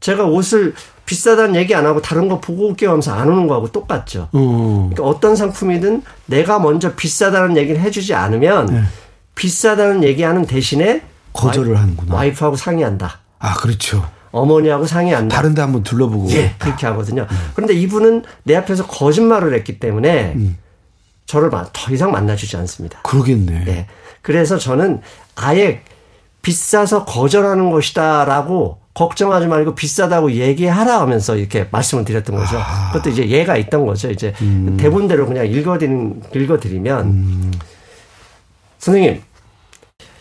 제가 0.00 0.24
옷을 0.24 0.74
비싸다는 1.06 1.54
얘기 1.54 1.72
안 1.72 1.86
하고 1.86 2.02
다른 2.02 2.26
거 2.28 2.40
보고 2.40 2.66
올게요 2.66 2.90
하면서 2.90 3.12
안 3.14 3.28
오는 3.28 3.46
거하고 3.46 3.70
똑같죠. 3.70 4.28
어, 4.32 4.88
그러니까 4.90 5.04
어떤 5.04 5.36
상품이든 5.36 6.02
내가 6.26 6.58
먼저 6.58 6.96
비싸다는 6.96 7.56
얘기를 7.58 7.80
해주지 7.80 8.12
않으면 8.14 8.66
네. 8.66 8.82
비싸다는 9.36 10.02
얘기하는 10.02 10.44
대신에 10.46 11.02
거절을 11.32 11.74
와이- 11.74 11.80
하는구나. 11.82 12.14
와이프하고 12.16 12.56
상의한다. 12.56 13.20
아, 13.38 13.54
그렇죠. 13.54 14.04
어머니하고 14.32 14.84
상의한다. 14.86 15.36
다른 15.36 15.54
데 15.54 15.62
한번 15.62 15.84
둘러보고. 15.84 16.28
예, 16.32 16.56
그렇게 16.58 16.86
하거든요. 16.88 17.28
그런데 17.54 17.74
이분은 17.74 18.24
내 18.42 18.56
앞에서 18.56 18.88
거짓말을 18.88 19.54
했기 19.54 19.78
때문에 19.78 20.32
음. 20.34 20.58
저를 21.26 21.50
마- 21.50 21.66
더 21.72 21.92
이상 21.94 22.10
만나주지 22.10 22.56
않습니다. 22.56 23.00
그러겠네. 23.02 23.64
네. 23.64 23.86
그래서 24.22 24.58
저는 24.58 25.00
아예 25.36 25.82
비싸서 26.42 27.04
거절하는 27.04 27.70
것이다라고 27.70 28.78
걱정하지 28.94 29.46
말고 29.46 29.74
비싸다고 29.74 30.32
얘기하라 30.32 31.00
하면서 31.00 31.36
이렇게 31.36 31.68
말씀을 31.70 32.04
드렸던 32.04 32.36
거죠. 32.36 32.58
아. 32.58 32.90
그것도 32.92 33.10
이제 33.10 33.28
예가 33.28 33.56
있던 33.56 33.86
거죠. 33.86 34.10
이제 34.10 34.34
음. 34.42 34.76
대본대로 34.78 35.26
그냥 35.26 35.46
읽어드린, 35.46 36.22
읽어드리면 36.34 37.52
선생님, 38.78 39.22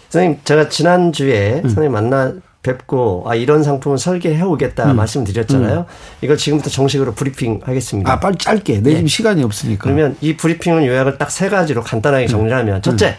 선생님 0.09 0.39
제가 0.43 0.69
지난 0.69 1.12
주에 1.12 1.55
음. 1.57 1.62
선생님 1.63 1.91
만나 1.91 2.33
뵙고 2.62 3.23
아 3.25 3.35
이런 3.35 3.63
상품을 3.63 3.97
설계해 3.97 4.41
오겠다 4.43 4.93
말씀드렸잖아요. 4.93 5.85
이걸 6.21 6.35
지금부터 6.38 6.69
정식으로 6.69 7.13
브리핑 7.13 7.62
하겠습니다. 7.63 8.12
음. 8.12 8.13
아, 8.13 8.19
빨리 8.19 8.38
짧게. 8.38 8.81
내 8.81 8.91
지금 8.95 9.07
시간이 9.07 9.43
없으니까. 9.43 9.83
그러면 9.83 10.17
이 10.21 10.35
브리핑은 10.35 10.85
요약을 10.85 11.17
딱 11.17 11.31
세 11.31 11.47
가지로 11.49 11.81
간단하게 11.83 12.25
음. 12.25 12.27
정리하면 12.27 12.81
첫째, 12.81 13.17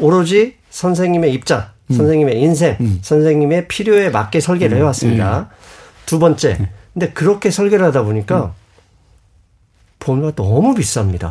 오로지 0.00 0.56
선생님의 0.70 1.32
입장, 1.32 1.66
음. 1.90 1.96
선생님의 1.96 2.40
인생, 2.40 2.76
선생님의 3.02 3.68
필요에 3.68 4.10
맞게 4.10 4.38
음. 4.38 4.40
설계를 4.40 4.78
해왔습니다. 4.78 5.50
두 6.06 6.18
번째, 6.18 6.68
근데 6.92 7.10
그렇게 7.10 7.50
설계를 7.50 7.86
하다 7.86 8.02
보니까 8.02 8.44
음. 8.44 8.50
보험료가 9.98 10.34
너무 10.34 10.74
비쌉니다. 10.74 11.30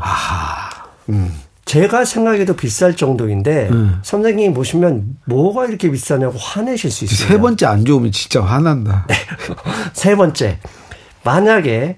음. 1.10 1.34
제가 1.65 2.03
생각해도 2.03 2.55
비쌀 2.55 2.95
정도인데 2.95 3.69
음. 3.69 3.99
선생님이 4.01 4.55
보시면 4.55 5.17
뭐가 5.25 5.67
이렇게 5.67 5.91
비싸냐고 5.91 6.38
화내실 6.39 6.89
수 6.89 7.05
있습니다. 7.05 7.27
세 7.27 7.39
번째 7.39 7.65
안 7.67 7.86
좋으면 7.86 8.12
진짜 8.12 8.41
화난다. 8.41 9.05
네. 9.08 9.15
세 9.93 10.15
번째, 10.15 10.60
만약에 11.23 11.97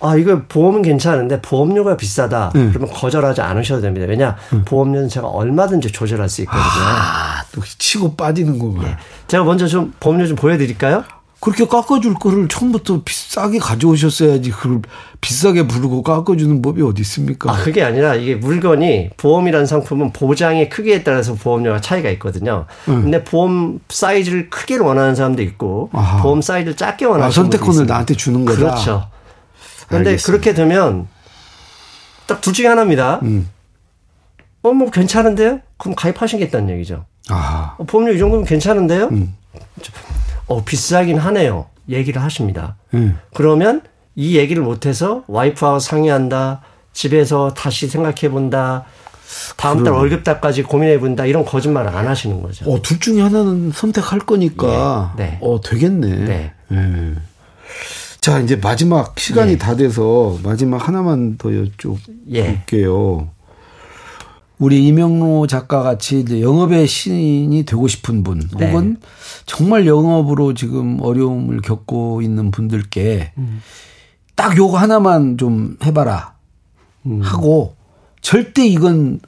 아 0.00 0.14
이거 0.16 0.40
보험은 0.48 0.82
괜찮은데 0.82 1.40
보험료가 1.42 1.96
비싸다. 1.96 2.52
음. 2.54 2.70
그러면 2.72 2.94
거절하지 2.94 3.40
않으셔도 3.40 3.80
됩니다. 3.82 4.06
왜냐 4.08 4.36
보험료는 4.64 5.08
제가 5.08 5.26
얼마든지 5.26 5.90
조절할 5.90 6.28
수 6.28 6.42
있거든요. 6.42 6.62
아, 6.62 7.42
또 7.52 7.60
치고 7.64 8.14
빠지는구만. 8.14 8.86
예. 8.86 8.96
제가 9.26 9.42
먼저 9.44 9.66
좀 9.66 9.92
보험료 9.98 10.26
좀 10.26 10.36
보여드릴까요? 10.36 11.02
그렇게 11.40 11.66
깎아줄 11.68 12.14
거를 12.14 12.48
처음부터 12.48 13.02
비싸게 13.04 13.58
가져오셨어야지. 13.60 14.50
그걸 14.50 14.82
비싸게 15.20 15.68
부르고 15.68 16.02
깎아주는 16.02 16.62
법이 16.62 16.82
어디 16.82 17.00
있습니까? 17.02 17.52
아 17.52 17.56
그게 17.56 17.82
아니라 17.84 18.14
이게 18.16 18.34
물건이 18.34 19.10
보험이라는 19.16 19.64
상품은 19.66 20.12
보장의 20.12 20.68
크기에 20.68 21.04
따라서 21.04 21.34
보험료가 21.34 21.80
차이가 21.80 22.08
있거든요. 22.10 22.66
근데 22.84 23.22
보험 23.22 23.78
사이즈를 23.88 24.50
크게 24.50 24.78
원하는 24.78 25.14
사람도 25.14 25.42
있고 25.42 25.90
음. 25.94 25.98
아하. 25.98 26.22
보험 26.22 26.40
사이즈를 26.42 26.76
작게 26.76 27.04
원하는 27.04 27.26
아, 27.26 27.30
사람도 27.30 27.56
선택권을. 27.56 27.86
나한테 27.86 28.14
주는 28.14 28.44
거다. 28.44 28.58
그렇죠. 28.58 29.06
그런데. 29.88 30.16
그렇게 30.16 30.54
되면 30.54 31.08
딱 32.26 32.40
둘 32.40 32.52
중에 32.52 32.66
하나입니다. 32.66 33.20
음. 33.22 33.48
어, 34.62 34.72
뭐 34.72 34.90
괜찮은데요? 34.90 35.60
그럼 35.78 35.94
가입하시겠다는 35.94 36.70
얘기죠. 36.74 37.04
아, 37.30 37.74
어, 37.78 37.84
보험료 37.84 38.12
이 38.12 38.18
정도면 38.18 38.44
괜찮은데요? 38.44 39.08
음. 39.12 39.34
어, 40.46 40.64
비싸긴 40.64 41.18
하네요. 41.18 41.66
얘기를 41.88 42.22
하십니다. 42.22 42.76
음. 42.94 43.18
그러면 43.34 43.82
이 44.14 44.36
얘기를 44.36 44.62
못해서 44.62 45.24
와이프하고 45.28 45.78
상의한다. 45.78 46.60
집에서 46.92 47.54
다시 47.54 47.86
생각해 47.88 48.28
본다. 48.30 48.84
다음 49.56 49.84
달 49.84 49.92
월급 49.92 50.24
달까지 50.24 50.62
고민해 50.64 50.98
본다. 51.00 51.24
이런 51.26 51.44
거짓말을 51.44 51.94
안 51.94 52.08
하시는 52.08 52.42
거죠. 52.42 52.70
어, 52.70 52.80
둘 52.82 52.98
중에 52.98 53.20
하나는 53.22 53.70
선택할 53.72 54.20
거니까. 54.20 55.14
예, 55.18 55.22
네. 55.22 55.38
어, 55.40 55.60
되겠네. 55.60 56.08
네. 56.24 56.52
예. 56.72 57.14
자, 58.28 58.40
이제 58.40 58.56
마지막 58.56 59.18
시간이 59.18 59.52
예. 59.52 59.56
다 59.56 59.74
돼서 59.74 60.38
마지막 60.42 60.86
하나만 60.86 61.38
더 61.38 61.50
예. 61.50 61.64
여쭤볼게요. 61.64 63.30
우리 64.58 64.86
이명로 64.86 65.46
작가 65.46 65.82
같이 65.82 66.20
이제 66.20 66.42
영업의 66.42 66.86
신이 66.86 67.64
되고 67.64 67.88
싶은 67.88 68.22
분, 68.24 68.46
네. 68.58 68.66
혹은 68.66 68.98
정말 69.46 69.86
영업으로 69.86 70.52
지금 70.52 71.00
어려움을 71.00 71.62
겪고 71.62 72.20
있는 72.20 72.50
분들께 72.50 73.32
음. 73.38 73.62
딱 74.34 74.58
요거 74.58 74.76
하나만 74.76 75.38
좀 75.38 75.78
해봐라 75.82 76.34
음. 77.06 77.22
하고 77.22 77.76
절대 78.20 78.66
이건 78.66 79.20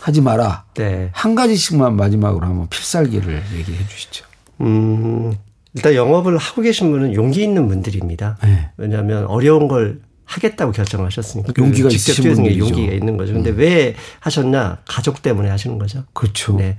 하지 0.00 0.20
마라. 0.20 0.64
네. 0.74 1.10
한 1.12 1.36
가지씩만 1.36 1.94
마지막으로 1.94 2.44
한번 2.44 2.66
필살기를 2.70 3.40
얘기해 3.54 3.86
주시죠. 3.86 4.24
음, 4.62 5.32
일단 5.78 5.94
영업을 5.94 6.36
하고 6.36 6.62
계신 6.62 6.90
분은 6.90 7.14
용기 7.14 7.42
있는 7.42 7.68
분들입니다. 7.68 8.36
네. 8.42 8.70
왜냐하면 8.76 9.26
어려운 9.26 9.68
걸 9.68 10.00
하겠다고 10.24 10.72
결정하셨으니까. 10.72 11.52
용기가 11.56 11.88
직접 11.88 12.20
뛰어드는 12.22 12.48
게. 12.48 12.54
음. 12.56 12.58
용기가 12.60 12.92
있는 12.92 13.16
거죠. 13.16 13.32
근데 13.32 13.50
왜 13.50 13.94
하셨냐? 14.20 14.78
가족 14.86 15.22
때문에 15.22 15.48
하시는 15.48 15.78
거죠. 15.78 16.04
그렇죠. 16.12 16.54
네. 16.56 16.76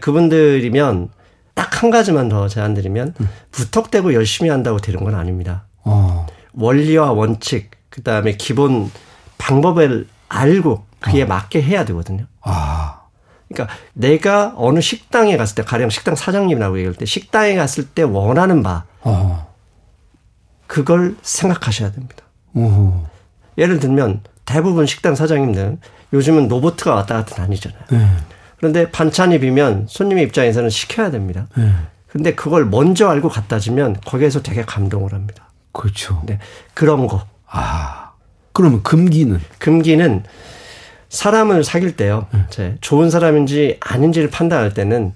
그분들이면 0.00 1.08
딱 1.54 1.82
한 1.82 1.90
가지만 1.90 2.28
더 2.28 2.46
제안 2.48 2.74
드리면 2.74 3.14
음. 3.20 3.28
무턱대고 3.56 4.12
열심히 4.14 4.50
한다고 4.50 4.78
되는 4.78 5.02
건 5.02 5.14
아닙니다. 5.14 5.64
어. 5.84 6.26
원리와 6.52 7.12
원칙, 7.12 7.70
그 7.88 8.02
다음에 8.02 8.36
기본 8.36 8.90
방법을 9.38 10.06
알고 10.28 10.70
어. 10.72 10.86
그에 11.00 11.24
맞게 11.24 11.62
해야 11.62 11.84
되거든요. 11.86 12.26
아. 12.42 12.99
그러니까 13.52 13.74
내가 13.92 14.54
어느 14.56 14.80
식당에 14.80 15.36
갔을 15.36 15.56
때 15.56 15.62
가령 15.62 15.90
식당 15.90 16.14
사장님이라고 16.14 16.78
얘기할 16.78 16.94
때 16.94 17.04
식당에 17.04 17.56
갔을 17.56 17.86
때 17.86 18.02
원하는 18.02 18.62
바 18.62 18.84
어. 19.00 19.54
그걸 20.66 21.16
생각하셔야 21.22 21.90
됩니다. 21.90 22.24
어. 22.54 23.10
예를 23.58 23.80
들면 23.80 24.22
대부분 24.44 24.86
식당 24.86 25.14
사장님들은 25.14 25.80
요즘은 26.12 26.48
로보트가 26.48 26.94
왔다 26.94 27.16
갔다 27.16 27.36
다니잖아요. 27.36 27.80
네. 27.90 28.06
그런데 28.56 28.90
반찬이 28.90 29.40
비면 29.40 29.86
손님의 29.88 30.24
입장에서는 30.24 30.70
시켜야 30.70 31.10
됩니다. 31.10 31.46
네. 31.56 31.72
근데 32.08 32.34
그걸 32.34 32.66
먼저 32.66 33.08
알고 33.08 33.28
갖다 33.28 33.58
주면 33.58 33.96
거기에서 34.04 34.42
되게 34.42 34.62
감동을 34.64 35.12
합니다. 35.12 35.50
그렇죠. 35.72 36.22
네. 36.26 36.38
그런 36.74 37.06
거. 37.06 37.26
아. 37.46 38.10
그러면 38.52 38.82
금기는 38.82 39.40
금기는 39.58 40.24
사람을 41.10 41.64
사귈 41.64 41.96
때요. 41.96 42.26
제 42.48 42.76
좋은 42.80 43.10
사람인지 43.10 43.76
아닌지를 43.80 44.30
판단할 44.30 44.72
때는 44.72 45.12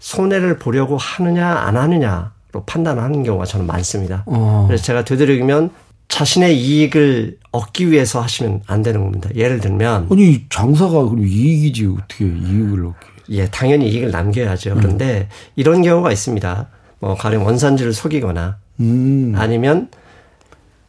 손해를 0.00 0.58
보려고 0.58 0.96
하느냐 0.96 1.46
안 1.46 1.76
하느냐로 1.76 2.64
판단하는 2.66 3.22
경우가 3.22 3.44
저는 3.44 3.66
많습니다. 3.66 4.24
어. 4.26 4.64
그래서 4.66 4.82
제가 4.82 5.04
되도록이면 5.04 5.70
자신의 6.08 6.58
이익을 6.58 7.38
얻기 7.52 7.90
위해서 7.90 8.20
하시면 8.20 8.62
안 8.66 8.82
되는 8.82 9.02
겁니다. 9.02 9.30
예를 9.34 9.60
들면 9.60 10.08
아니 10.10 10.44
장사가 10.48 10.90
그럼 10.90 11.26
이익이지 11.26 11.86
어떻게 11.86 12.24
이익을 12.24 12.86
얻기? 12.86 13.06
예, 13.30 13.46
당연히 13.46 13.88
이익을 13.88 14.10
남겨야죠. 14.10 14.74
그런데 14.74 15.28
음. 15.30 15.34
이런 15.56 15.82
경우가 15.82 16.12
있습니다. 16.12 16.68
뭐 17.00 17.14
가령 17.14 17.44
원산지를 17.44 17.92
속이거나 17.92 18.56
음. 18.80 19.34
아니면 19.36 19.88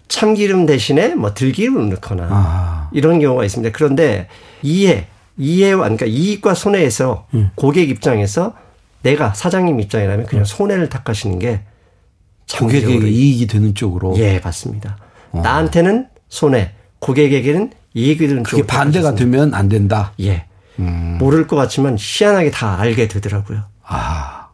참기름 0.07 0.65
대신에 0.65 1.15
뭐 1.15 1.33
들기름을 1.33 1.89
넣거나 1.89 2.27
아. 2.29 2.89
이런 2.93 3.19
경우가 3.19 3.43
있습니다. 3.45 3.75
그런데 3.75 4.27
이해, 4.61 5.07
이해와 5.37 5.83
그러니까 5.83 6.05
이익과 6.05 6.53
손해에서 6.53 7.27
음. 7.33 7.49
고객 7.55 7.89
입장에서 7.89 8.53
내가 9.01 9.33
사장님 9.33 9.79
입장이라면 9.79 10.25
그냥 10.25 10.43
음. 10.43 10.45
손해를 10.45 10.89
탁하시는 10.89 11.39
게 11.39 11.61
고객에게 12.59 13.07
이익이 13.07 13.47
되는 13.47 13.73
쪽으로 13.73 14.15
예 14.17 14.39
맞습니다. 14.43 14.97
어. 15.31 15.41
나한테는 15.41 16.07
손해, 16.29 16.71
고객에게는 16.99 17.71
이익이 17.93 18.27
되는 18.27 18.43
쪽으로 18.43 18.67
반대가 18.67 19.15
되면 19.15 19.53
안 19.53 19.69
된다. 19.69 20.13
예 20.21 20.45
음. 20.79 21.17
모를 21.19 21.47
것 21.47 21.55
같지만 21.55 21.97
희한하게 21.99 22.51
다 22.51 22.79
알게 22.79 23.07
되더라고요. 23.07 23.63
아, 23.83 24.49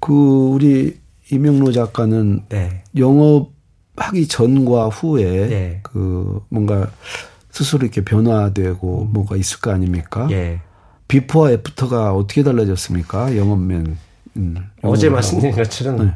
그 0.00 0.12
우리 0.12 0.98
이명로 1.30 1.72
작가는 1.72 2.44
네. 2.48 2.82
영업 2.96 3.57
하기 3.98 4.28
전과 4.28 4.88
후에 4.88 5.48
네. 5.48 5.80
그 5.82 6.40
뭔가 6.48 6.88
스스로 7.50 7.84
이렇게 7.84 8.02
변화되고 8.02 9.02
음. 9.02 9.12
뭐가 9.12 9.36
있을 9.36 9.60
거 9.60 9.72
아닙니까? 9.72 10.28
예. 10.30 10.60
비포와 11.08 11.52
애프터가 11.52 12.12
어떻게 12.12 12.42
달라졌습니까? 12.42 13.36
영업면. 13.36 13.98
음, 14.36 14.56
어제 14.82 15.08
말씀드린 15.08 15.54
것처럼 15.54 16.06
네. 16.06 16.14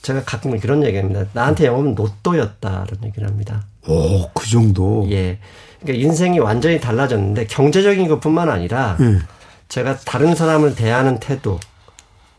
제가 0.00 0.24
가끔 0.24 0.58
그런 0.58 0.82
얘기합니다. 0.84 1.26
나한테 1.32 1.66
영업은 1.66 1.94
로또였다라는 1.94 3.04
얘기를 3.04 3.28
합니다. 3.28 3.64
오, 3.86 4.28
그 4.32 4.48
정도? 4.48 5.06
예. 5.10 5.38
그러니까 5.80 6.04
인생이 6.04 6.38
완전히 6.38 6.80
달라졌는데 6.80 7.46
경제적인 7.46 8.08
것뿐만 8.08 8.48
아니라 8.48 8.96
음. 9.00 9.20
제가 9.68 9.98
다른 9.98 10.34
사람을 10.34 10.74
대하는 10.74 11.20
태도, 11.20 11.60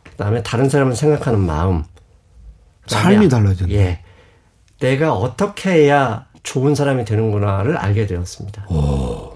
그다음에 0.03 0.43
다른 0.43 0.69
사람을 0.69 0.95
생각하는 0.95 1.39
마음, 1.39 1.83
삶이 2.87 3.29
달라졌네. 3.29 3.73
예. 3.73 4.02
내가 4.83 5.13
어떻게 5.13 5.71
해야 5.71 6.25
좋은 6.43 6.75
사람이 6.75 7.05
되는구나를 7.05 7.77
알게 7.77 8.05
되었습니다. 8.05 8.67
오. 8.69 9.31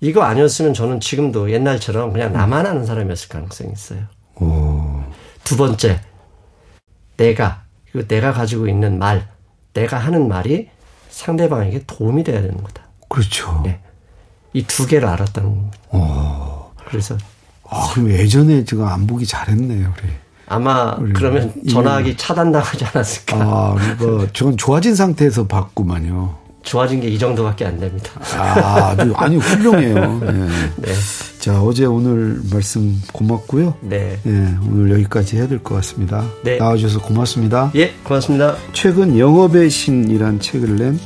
이거 0.00 0.22
아니었으면 0.22 0.74
저는 0.74 0.98
지금도 0.98 1.52
옛날처럼 1.52 2.12
그냥 2.12 2.32
나만 2.32 2.66
아는 2.66 2.84
사람이었을 2.84 3.28
가능성이 3.28 3.70
있어요. 3.72 4.00
오. 4.40 5.04
두 5.44 5.56
번째, 5.56 6.00
내가, 7.16 7.62
그 7.92 8.08
내가 8.08 8.32
가지고 8.32 8.66
있는 8.66 8.98
말, 8.98 9.28
내가 9.72 9.98
하는 9.98 10.26
말이 10.26 10.68
상대방에게 11.10 11.84
도움이 11.86 12.24
돼야 12.24 12.42
되는 12.42 12.60
거다. 12.60 12.82
그렇죠. 13.08 13.60
네. 13.64 13.78
이 14.52 14.64
두 14.64 14.86
개를 14.86 15.06
알았다는 15.06 15.48
겁니다. 15.48 15.78
오. 15.92 16.72
그래서. 16.88 17.16
아, 17.70 17.88
그럼 17.94 18.10
예전에 18.10 18.64
지금 18.64 18.84
안 18.86 19.06
보기 19.06 19.26
잘했네요, 19.26 19.94
우리. 19.96 20.12
아마 20.46 20.96
그러면 21.14 21.52
전화하기 21.70 22.16
차단당하지 22.16 22.84
않았을까. 22.92 23.36
아, 23.40 23.74
그러니까 23.98 24.26
저건 24.32 24.56
좋아진 24.56 24.94
상태에서 24.94 25.46
봤구만요. 25.46 26.40
좋아진 26.62 27.00
게 27.00 27.08
이 27.08 27.18
정도밖에 27.18 27.64
안 27.66 27.80
됩니다. 27.80 28.10
아, 28.38 28.94
아니 29.16 29.36
훌륭해요. 29.36 30.20
네. 30.20 30.48
네. 30.76 30.92
자, 31.40 31.60
어제 31.60 31.84
오늘 31.86 32.40
말씀 32.52 33.02
고맙고요. 33.12 33.74
네. 33.80 34.18
네 34.22 34.54
오늘 34.70 34.92
여기까지 34.92 35.36
해야 35.38 35.48
될 35.48 35.58
것 35.58 35.74
같습니다. 35.76 36.24
네. 36.44 36.58
나와주셔서 36.58 37.00
고맙습니다. 37.00 37.72
예, 37.74 37.92
고맙습니다. 38.04 38.54
최근 38.72 39.18
영업의 39.18 39.70
신이란 39.70 40.38
책을 40.38 40.76
낸 40.76 41.00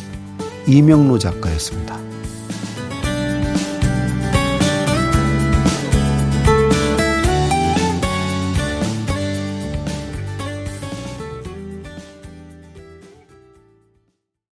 이명로 0.66 1.18
작가였습니다. 1.18 1.96